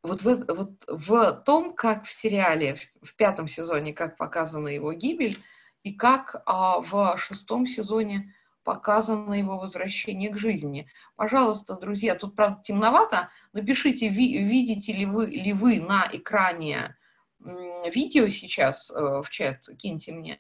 [0.09, 4.93] вот в, вот в том, как в сериале, в, в пятом сезоне, как показана его
[4.93, 5.39] гибель,
[5.83, 10.89] и как а, в шестом сезоне показано его возвращение к жизни.
[11.17, 16.97] Пожалуйста, друзья, тут, правда, темновато, напишите, ви, видите ли вы, ли вы на экране
[17.39, 20.39] видео сейчас э, в чат, киньте мне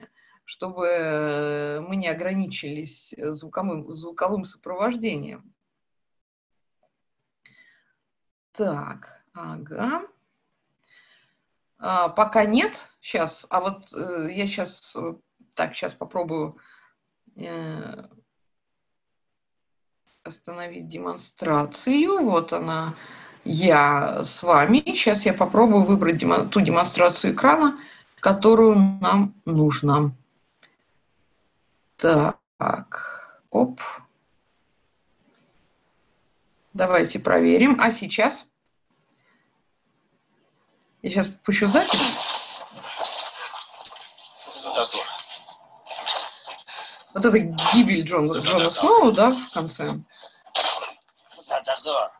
[0.48, 5.52] чтобы мы не ограничились звуковым, звуковым сопровождением.
[8.52, 10.02] Так, ага.
[11.78, 15.14] А, пока нет, сейчас, а вот э, я сейчас, э,
[15.54, 16.56] так, сейчас попробую
[17.36, 18.04] э,
[20.24, 22.24] остановить демонстрацию.
[22.24, 22.94] Вот она,
[23.44, 24.82] я с вами.
[24.86, 27.78] Сейчас я попробую выбрать демо, ту демонстрацию экрана,
[28.20, 30.12] которую нам нужно.
[31.96, 32.38] Так,
[33.50, 33.80] оп.
[36.72, 37.80] Давайте проверим.
[37.80, 38.48] А сейчас?
[41.02, 42.28] Я сейчас пущу запись.
[47.14, 49.98] вот эта гибель Джона, Джона Сноу, да, в конце.
[51.32, 52.10] За дозор.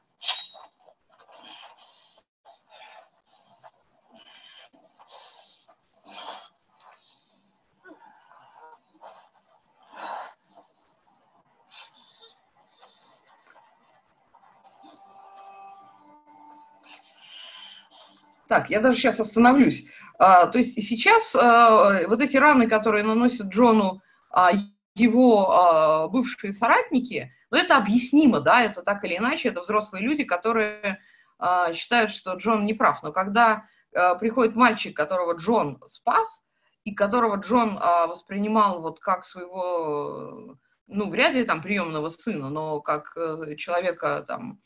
[18.48, 19.84] Так, я даже сейчас остановлюсь.
[20.18, 24.00] А, то есть сейчас а, вот эти раны, которые наносят Джону
[24.30, 24.52] а,
[24.94, 30.24] его а, бывшие соратники, ну это объяснимо, да, это так или иначе, это взрослые люди,
[30.24, 30.98] которые
[31.38, 33.02] а, считают, что Джон не прав.
[33.02, 33.64] Но когда
[33.94, 36.42] а, приходит мальчик, которого Джон спас,
[36.84, 40.56] и которого Джон а, воспринимал вот как своего,
[40.86, 44.60] ну, вряд ли там приемного сына, но как а, человека там,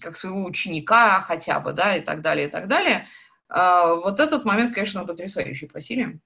[0.00, 3.08] как своего ученика хотя бы, да, и так далее, и так далее.
[3.48, 6.20] А, вот этот момент, конечно, потрясающий по силе.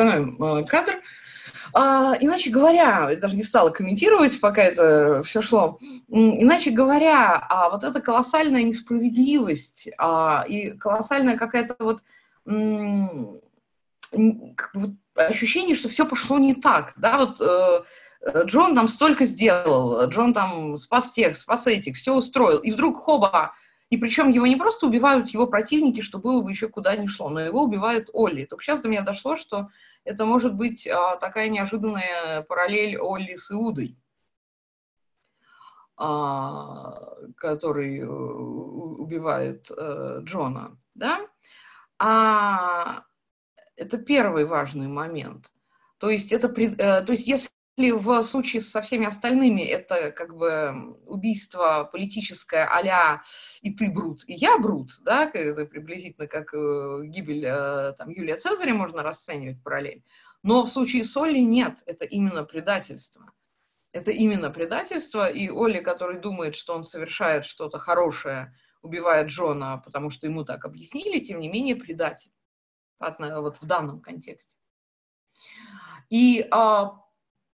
[0.00, 1.00] Остановим э, кадр.
[1.72, 5.78] А, иначе говоря, я даже не стала комментировать, пока это все шло.
[6.08, 12.02] Иначе говоря, а вот эта колоссальная несправедливость а, и колоссальная какая-то вот,
[15.14, 20.76] ощущение, что все пошло не так, да, вот э, Джон там столько сделал, Джон там
[20.76, 23.52] спас тех, спас этих, все устроил, и вдруг хоба,
[23.90, 27.28] и причем его не просто убивают его противники, что было бы еще куда ни шло,
[27.28, 28.44] но его убивает Олли.
[28.44, 29.68] Только сейчас до меня дошло, что
[30.04, 33.98] это может быть а, такая неожиданная параллель Олли с Иудой,
[35.96, 40.78] а, который э, убивает а, Джона.
[40.94, 41.28] Да?
[41.98, 43.04] А,
[43.76, 45.50] это первый важный момент.
[45.98, 50.36] То есть, это, э, то есть если если в случае со всеми остальными это как
[50.36, 53.22] бы убийство политическое а
[53.62, 58.36] «и ты брут, и я брут», да, это приблизительно как э, гибель э, там, Юлия
[58.36, 60.04] Цезаря можно расценивать параллель,
[60.42, 63.32] но в случае с Олли нет, это именно предательство.
[63.92, 70.10] Это именно предательство, и Олли, который думает, что он совершает что-то хорошее, убивает Джона, потому
[70.10, 72.30] что ему так объяснили, тем не менее предатель.
[73.00, 74.56] Вот в данном контексте.
[76.10, 77.00] И а,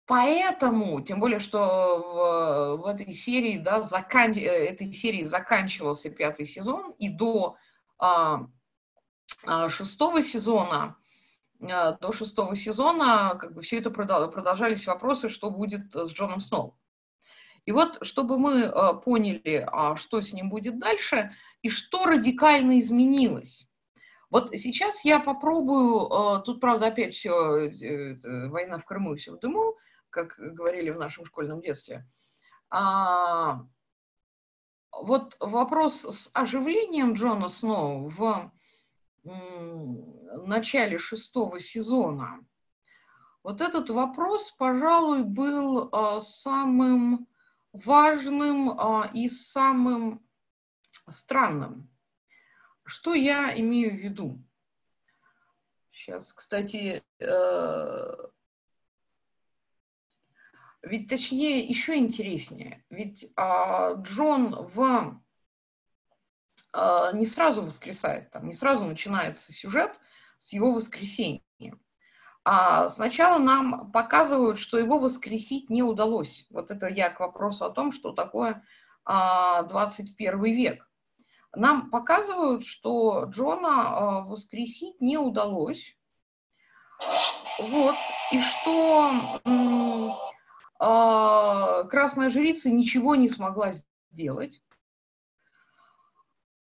[0.06, 4.34] Поэтому, тем более, что в, в этой серии, да, закан...
[4.34, 7.56] Э, этой серии заканчивался пятый сезон, и до
[7.98, 8.48] а,
[9.46, 10.98] а, шестого сезона,
[11.62, 16.78] а, до шестого сезона, как бы все это продолжались вопросы, что будет с Джоном Сноу.
[17.66, 22.80] И вот, чтобы мы а, поняли, а, что с ним будет дальше, и что радикально
[22.80, 23.68] изменилось.
[24.30, 29.40] Вот сейчас я попробую, а, тут, правда, опять все, э, война в Крыму, все в
[29.40, 29.78] дыму,
[30.12, 32.08] как говорили в нашем школьном детстве.
[32.70, 33.66] А,
[34.92, 38.52] вот вопрос с оживлением Джона Сноу в
[39.24, 42.46] начале шестого сезона,
[43.44, 47.28] вот этот вопрос, пожалуй, был а, самым
[47.74, 50.24] важным а, и самым
[51.10, 51.90] странным.
[52.86, 54.44] Что я имею в виду?
[55.92, 58.16] Сейчас, кстати, э,
[60.84, 62.84] ведь точнее, еще интереснее.
[62.90, 65.22] Ведь а, Джон в
[66.74, 70.00] а, не сразу воскресает, там, не сразу начинается сюжет
[70.40, 71.82] с его воскресением.
[72.44, 76.48] А сначала нам показывают, что его воскресить не удалось.
[76.50, 78.64] Вот это я к вопросу о том, что такое
[79.06, 80.88] а, 21 век.
[81.54, 85.96] Нам показывают, что Джона а, воскресить не удалось.
[87.60, 87.96] Вот.
[88.32, 89.42] И что
[90.82, 93.72] красная жрица ничего не смогла
[94.10, 94.62] сделать.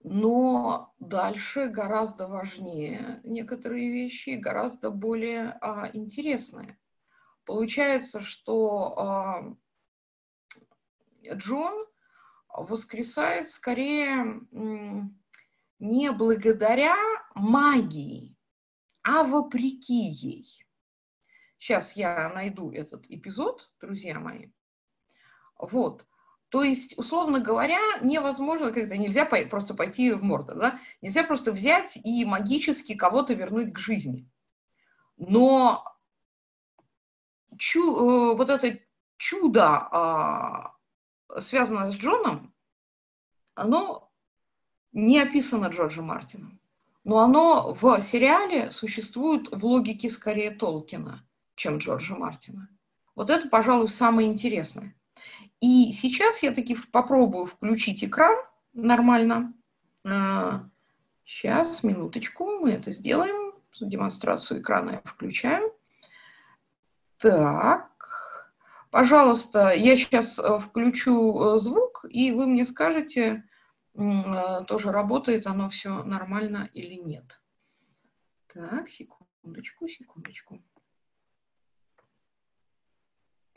[0.02, 6.78] Но дальше гораздо важнее некоторые вещи, гораздо более а, интересные.
[7.44, 9.56] Получается, что а,
[11.32, 11.86] Джон
[12.48, 14.40] воскресает скорее
[15.78, 16.96] не благодаря
[17.34, 18.36] магии,
[19.02, 20.67] а вопреки ей.
[21.58, 24.50] Сейчас я найду этот эпизод, друзья мои.
[25.58, 26.06] Вот.
[26.50, 30.80] То есть, условно говоря, невозможно, как-то нельзя просто пойти в Мордор, да?
[31.02, 34.30] Нельзя просто взять и магически кого-то вернуть к жизни.
[35.18, 35.84] Но
[37.58, 38.78] чу, э, вот это
[39.18, 40.72] чудо,
[41.28, 42.54] э, связанное с Джоном,
[43.54, 44.10] оно
[44.92, 46.60] не описано Джорджем Мартином.
[47.04, 51.27] Но оно в сериале существует в логике скорее Толкина,
[51.58, 52.68] чем Джорджа Мартина.
[53.14, 54.94] Вот это, пожалуй, самое интересное.
[55.60, 58.36] И сейчас я таки попробую включить экран
[58.72, 59.52] нормально.
[61.24, 63.52] Сейчас, а, минуточку, мы это сделаем.
[63.80, 65.72] Демонстрацию экрана я включаю.
[67.18, 67.90] Так,
[68.90, 73.44] пожалуйста, я сейчас э, включу э, звук, и вы мне скажете,
[73.94, 77.40] э, тоже работает оно все нормально или нет.
[78.52, 80.60] Так, секундочку, секундочку.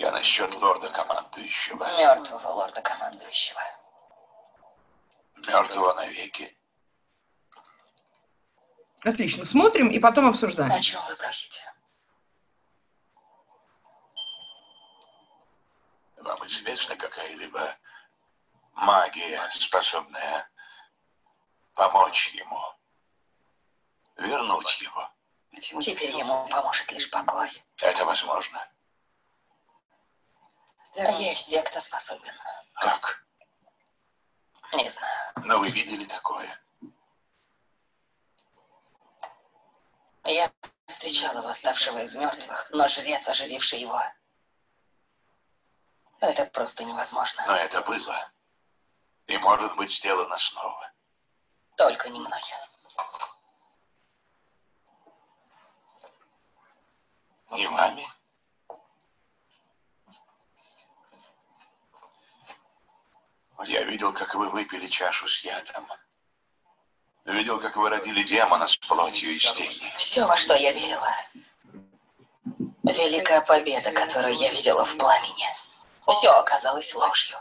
[0.02, 1.86] Я насчет лорда-командующего.
[2.00, 3.62] Мертвого лорда-командующего.
[5.36, 6.58] Мертвого навеки.
[9.02, 9.46] Отлично.
[9.46, 10.72] Смотрим и потом обсуждаем.
[10.72, 11.62] О чем вы просите?
[16.18, 17.78] Вам известна какая-либо
[18.74, 20.50] магия, способная
[21.76, 22.60] помочь ему,
[24.18, 25.12] вернуть его?
[25.80, 27.52] Теперь ему поможет лишь покой.
[27.78, 28.68] Это возможно.
[30.96, 32.34] Есть те, кто способен.
[32.74, 33.24] Как?
[34.74, 35.34] Не знаю.
[35.38, 36.48] Но вы видели такое?
[40.24, 40.52] Я
[40.88, 44.02] встречала восставшего из мертвых, но жрец, ожививший его,
[46.22, 47.44] это просто невозможно.
[47.48, 48.32] Но это было.
[49.26, 50.92] И может быть сделано снова.
[51.76, 52.70] Только не многие.
[57.52, 58.08] Не вами?
[63.66, 65.88] Я видел, как вы выпили чашу с ядом.
[67.26, 69.92] Видел, как вы родили демона с плотью из тени.
[69.98, 71.08] Все, во что я верила.
[72.84, 75.46] Великая победа, которую я видела в пламени.
[76.08, 77.38] Все оказалось ложью.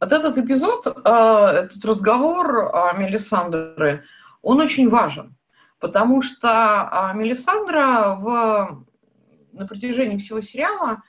[0.00, 4.04] Вот этот эпизод, а, этот разговор Мелисандры,
[4.42, 5.36] он очень важен,
[5.80, 8.84] потому что а, Мелисандра в,
[9.52, 11.02] на протяжении всего сериала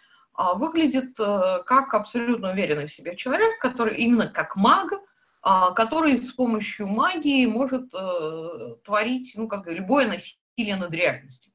[0.55, 4.93] выглядит э, как абсолютно уверенный в себе человек, который именно как маг,
[5.41, 11.51] а, который с помощью магии может э, творить ну, как любое насилие над реальностью.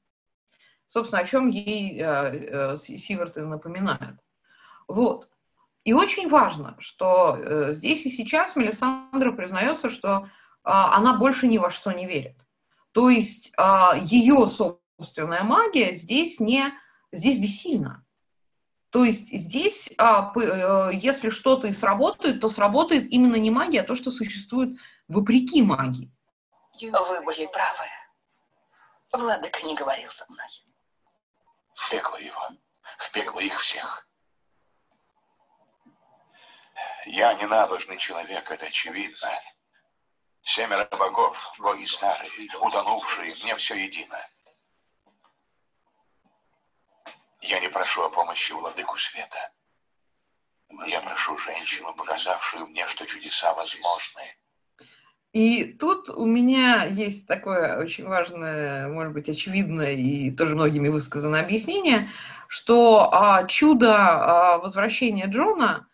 [0.86, 4.20] Собственно, о чем ей э, Сиверты напоминают.
[4.86, 5.30] Вот.
[5.84, 10.28] И очень важно, что здесь и сейчас Мелисандра признается, что
[10.62, 12.36] она больше ни во что не верит.
[12.92, 13.52] То есть
[14.00, 16.72] ее собственная магия здесь не
[17.12, 18.03] здесь бессильна.
[18.94, 23.84] То есть здесь, а, э, если что-то и сработает, то сработает именно не магия, а
[23.84, 26.12] то, что существует вопреки магии.
[26.80, 27.88] Вы были правы.
[29.10, 30.46] Владыка не говорил со мной.
[31.74, 32.50] В пекло его.
[32.98, 34.06] В пекло их всех.
[37.06, 39.28] Я ненабожный человек, это очевидно.
[40.42, 44.20] Семеро богов, боги старые, утонувшие, мне все едино.
[47.46, 49.52] Я не прошу о помощи владыку света.
[50.86, 54.22] Я прошу женщину, показавшую мне, что чудеса возможны.
[55.34, 61.42] И тут у меня есть такое очень важное, может быть, очевидное и тоже многими высказанное
[61.42, 62.08] объяснение,
[62.48, 65.86] что а, чудо а, возвращения Джона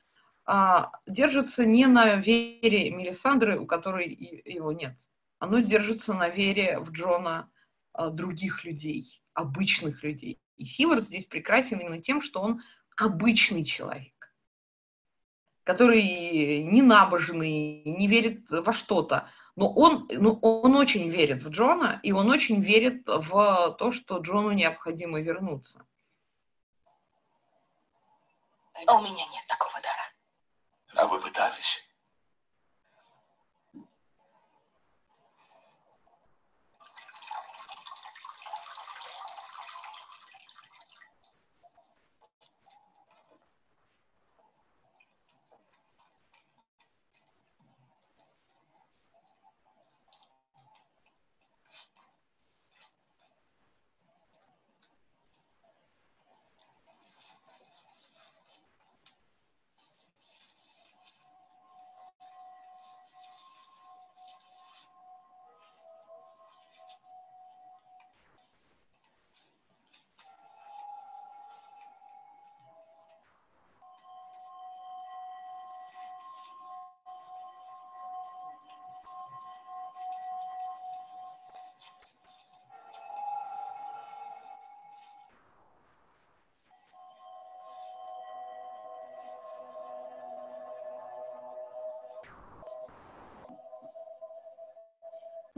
[0.45, 4.07] а, держится не на вере Мелисандры, у которой
[4.45, 4.97] его нет.
[5.41, 7.51] Оно держится на вере в Джона
[7.93, 10.40] а, других людей, обычных людей.
[10.61, 12.61] И Сивард здесь прекрасен именно тем, что он
[12.95, 14.31] обычный человек,
[15.65, 19.31] который не набожный, не верит во что-то.
[19.57, 24.19] Но он, ну, он очень верит в Джона, и он очень верит в то, что
[24.19, 25.87] Джону необходимо вернуться.
[28.87, 30.13] А у меня нет такого дара.
[30.95, 31.90] А вы пытались?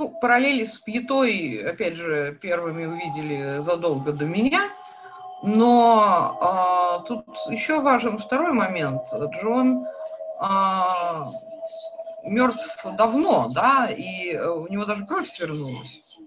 [0.03, 4.69] Ну, параллели с Пьетой, опять же, первыми увидели задолго до меня.
[5.45, 9.03] Но э, тут еще важен второй момент.
[9.15, 9.87] Джон
[10.41, 11.23] э,
[12.24, 16.19] мертв давно, да, и у него даже кровь свернулась.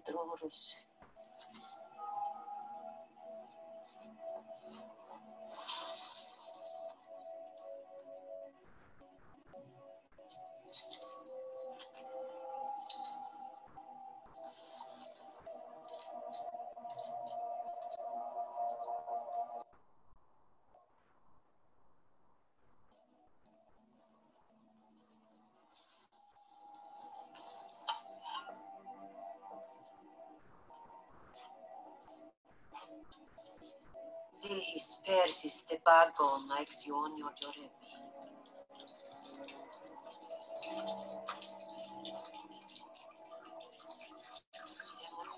[35.85, 37.69] bagul na aksiyon yojorevi.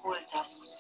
[0.04, 0.77] Multas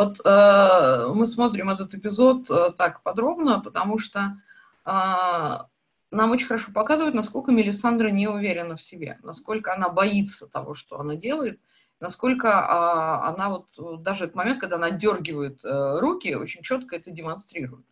[0.00, 4.40] Вот э, мы смотрим этот эпизод э, так подробно, потому что
[4.86, 10.72] э, нам очень хорошо показывают, насколько Мелисандра не уверена в себе, насколько она боится того,
[10.72, 11.60] что она делает,
[12.00, 17.10] насколько э, она вот даже этот момент, когда она дергивает э, руки, очень четко это
[17.10, 17.84] демонстрирует.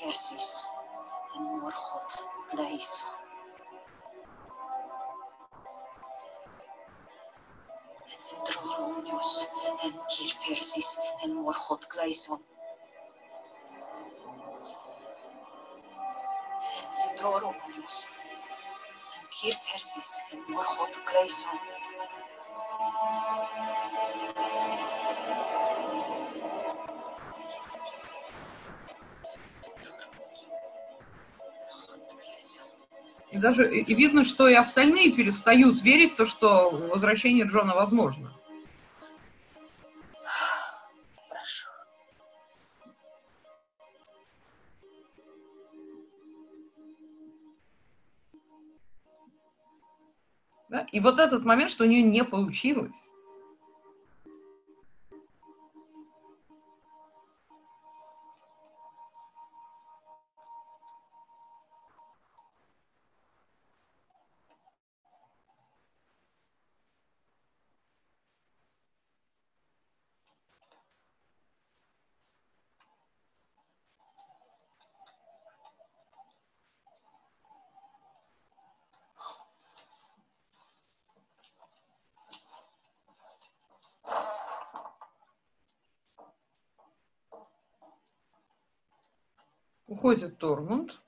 [0.00, 0.68] Persis.
[1.36, 3.23] En morchot gleison.
[8.24, 9.48] Trovronius
[9.84, 12.40] en Kirpersis en Morgoth Gleison.
[17.18, 18.06] Trovronius
[19.18, 21.58] en Kirpersis en Morgoth Gleison.
[33.34, 38.32] И даже и видно, что и остальные перестают верить в то, что возвращение Джона возможно.
[41.28, 41.68] Прошу.
[50.68, 50.86] Да?
[50.92, 52.94] И вот этот момент, что у нее не получилось,
[90.04, 91.00] уходит Тормунд,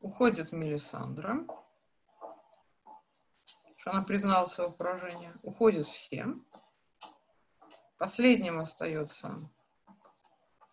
[0.00, 1.46] уходит Мелисандра,
[3.78, 6.26] что она признала свое поражение, уходят все.
[7.96, 9.48] Последним остается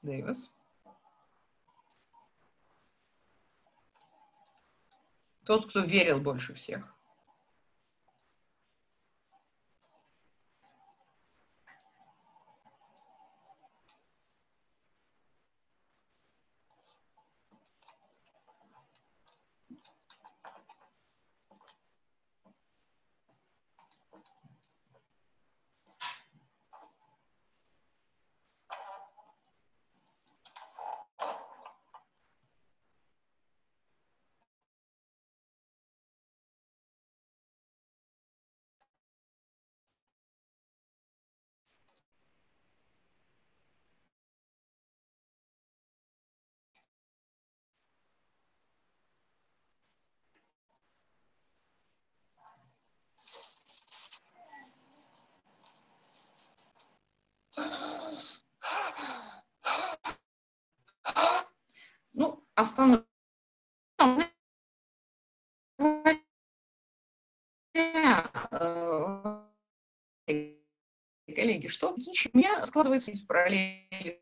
[0.01, 0.51] Дэвис.
[5.45, 6.93] Тот, кто верил больше всех.
[62.61, 63.05] Остановлюсь
[71.35, 71.97] коллеги, что у
[72.33, 74.21] меня складывается из параллели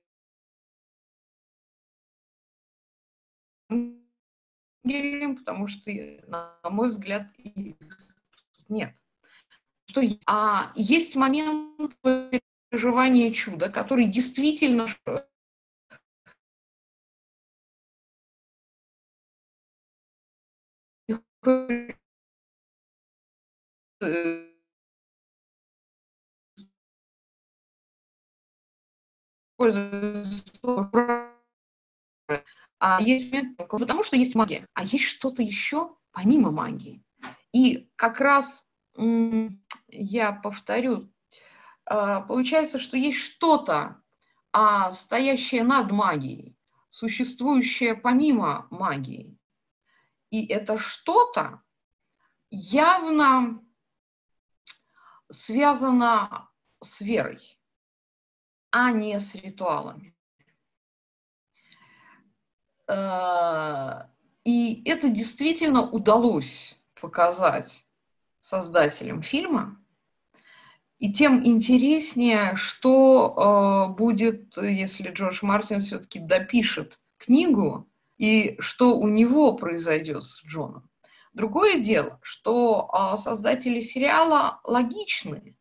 [5.38, 5.92] потому что,
[6.28, 7.30] на мой взгляд,
[8.70, 8.96] нет.
[9.88, 11.96] Что, а есть момент
[12.72, 14.88] переживания чуда, который действительно
[32.80, 37.04] а есть потому что есть магия, а есть что-то еще помимо магии.
[37.52, 38.66] И как раз
[39.88, 41.12] я повторю,
[41.86, 44.02] а, получается, что есть что-то,
[44.52, 46.56] а, стоящее над магией,
[46.90, 49.38] существующее помимо магии.
[50.30, 51.62] И это что-то
[52.50, 53.62] явно
[55.30, 56.50] связано
[56.82, 57.58] с верой,
[58.72, 60.16] а не с ритуалами.
[62.88, 64.08] Э,
[64.44, 67.86] и это действительно удалось показать
[68.42, 69.78] создателям фильма.
[70.98, 79.08] И тем интереснее, что э, будет, если Джордж Мартин все-таки допишет книгу, и что у
[79.08, 80.89] него произойдет с Джоном.
[81.40, 85.56] Другое дело, что э, создатели сериала логичны.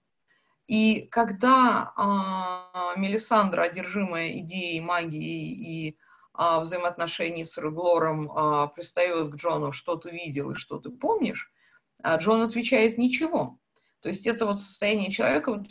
[0.66, 5.98] И когда э, Мелисандра, одержимая идеей магии и
[6.32, 11.52] а, взаимоотношений с Реглором а, пристает к Джону, что ты видел и что ты помнишь,
[12.02, 13.60] а Джон отвечает ничего.
[14.00, 15.68] То есть это вот состояние человека, вот,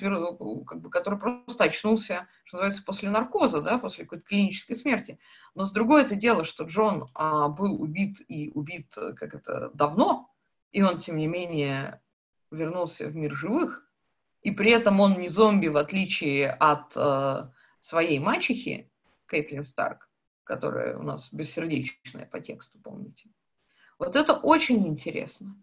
[0.68, 5.18] как бы, который просто очнулся, что называется, после наркоза, да, после какой-то клинической смерти.
[5.56, 10.30] Но с другой это дело, что Джон а, был убит и убит, как это, давно,
[10.72, 12.02] и он, тем не менее,
[12.52, 13.88] вернулся в мир живых,
[14.42, 17.50] и при этом он не зомби, в отличие от э,
[17.80, 18.92] своей мачехи,
[19.28, 20.10] Кейтлин Старк,
[20.44, 23.30] которая у нас бессердечная по тексту, помните.
[24.00, 25.56] Вот это очень интересно.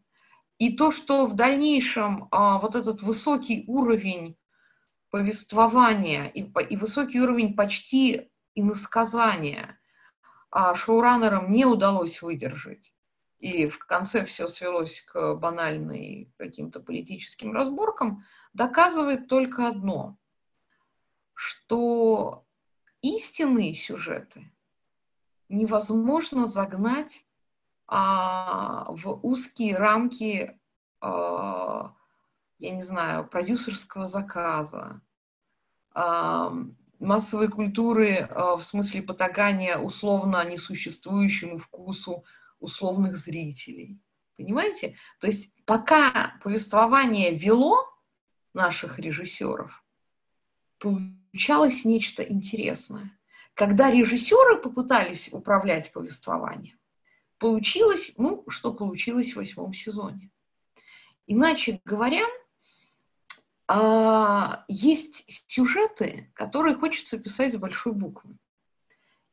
[0.58, 4.36] И то, что в дальнейшем а, вот этот высокий уровень
[5.10, 9.78] повествования и, и высокий уровень почти иносказания
[10.50, 12.94] а, шоураннерам не удалось выдержать.
[13.40, 18.22] И в конце все свелось к банальным каким-то политическим разборкам,
[18.54, 20.16] доказывает только одно,
[21.34, 22.46] что
[23.02, 24.50] истинные сюжеты
[25.48, 27.26] невозможно загнать
[27.96, 30.58] а, в узкие рамки,
[31.00, 31.94] а,
[32.58, 35.00] я не знаю, продюсерского заказа,
[35.92, 36.52] а,
[36.98, 42.24] массовой культуры а, в смысле потагания условно несуществующему вкусу
[42.58, 44.00] условных зрителей.
[44.36, 44.96] Понимаете?
[45.20, 47.76] То есть пока повествование вело
[48.54, 49.84] наших режиссеров,
[50.80, 53.16] получалось нечто интересное.
[53.54, 56.76] Когда режиссеры попытались управлять повествованием,
[57.44, 60.30] получилось, ну, что получилось в восьмом сезоне.
[61.26, 62.24] Иначе говоря,
[63.68, 68.38] а, есть сюжеты, которые хочется писать с большой буквы.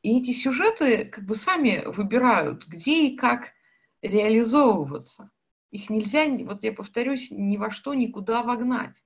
[0.01, 3.53] И эти сюжеты как бы сами выбирают, где и как
[4.01, 5.31] реализовываться.
[5.69, 8.97] Их нельзя, вот я повторюсь, ни во что никуда вогнать.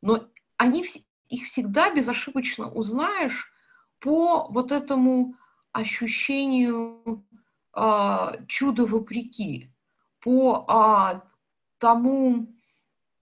[0.00, 0.84] Но они,
[1.28, 3.52] их всегда безошибочно узнаешь
[4.00, 5.36] по вот этому
[5.70, 7.24] ощущению
[7.72, 9.72] а, чуда вопреки,
[10.20, 11.24] по а,
[11.78, 12.54] тому,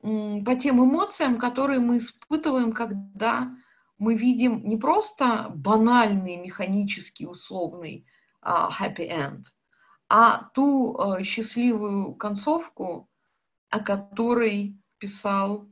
[0.03, 3.55] по тем эмоциям, которые мы испытываем, когда
[3.99, 8.07] мы видим не просто банальный, механический, условный
[8.41, 9.47] а, happy end,
[10.09, 13.09] а ту счастливую концовку,
[13.69, 15.69] о которой писал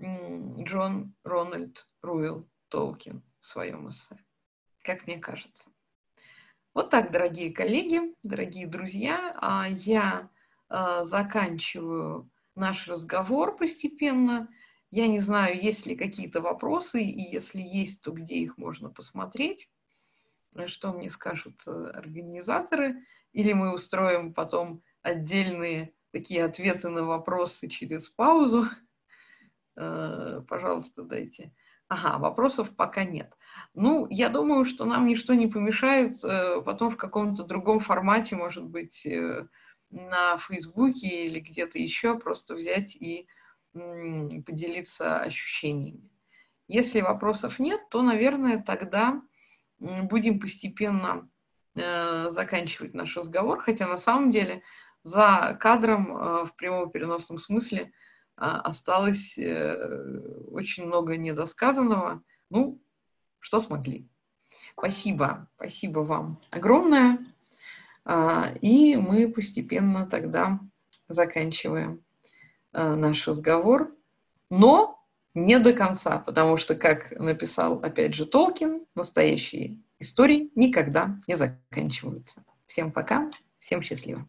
[0.00, 4.16] Джон Рональд Руэлл Толкин в своем эссе
[4.82, 5.70] как мне кажется.
[6.74, 10.30] Вот так, дорогие коллеги, дорогие друзья, а я
[10.70, 14.48] а, заканчиваю наш разговор постепенно.
[14.90, 19.70] Я не знаю, есть ли какие-то вопросы, и если есть, то где их можно посмотреть,
[20.64, 23.04] что мне скажут э, организаторы,
[23.34, 28.64] или мы устроим потом отдельные такие ответы на вопросы через паузу.
[29.74, 31.52] Пожалуйста, дайте
[31.92, 33.36] Ага, вопросов пока нет.
[33.74, 38.64] Ну, я думаю, что нам ничто не помешает э, потом в каком-то другом формате, может
[38.64, 39.46] быть, э,
[39.90, 43.28] на Фейсбуке или где-то еще просто взять и
[43.74, 46.08] поделиться ощущениями.
[46.66, 49.20] Если вопросов нет, то, наверное, тогда
[49.78, 51.28] будем постепенно
[51.74, 54.62] э, заканчивать наш разговор, хотя на самом деле
[55.02, 57.92] за кадром в прямом переносном смысле
[58.36, 62.22] осталось э, очень много недосказанного.
[62.50, 62.80] Ну,
[63.38, 64.08] что смогли.
[64.76, 67.18] Спасибо, спасибо вам огромное.
[68.04, 70.60] А, и мы постепенно тогда
[71.08, 72.04] заканчиваем
[72.72, 73.94] э, наш разговор.
[74.50, 75.02] Но
[75.34, 82.44] не до конца, потому что, как написал опять же Толкин, настоящие истории никогда не заканчиваются.
[82.66, 84.28] Всем пока, всем счастливо.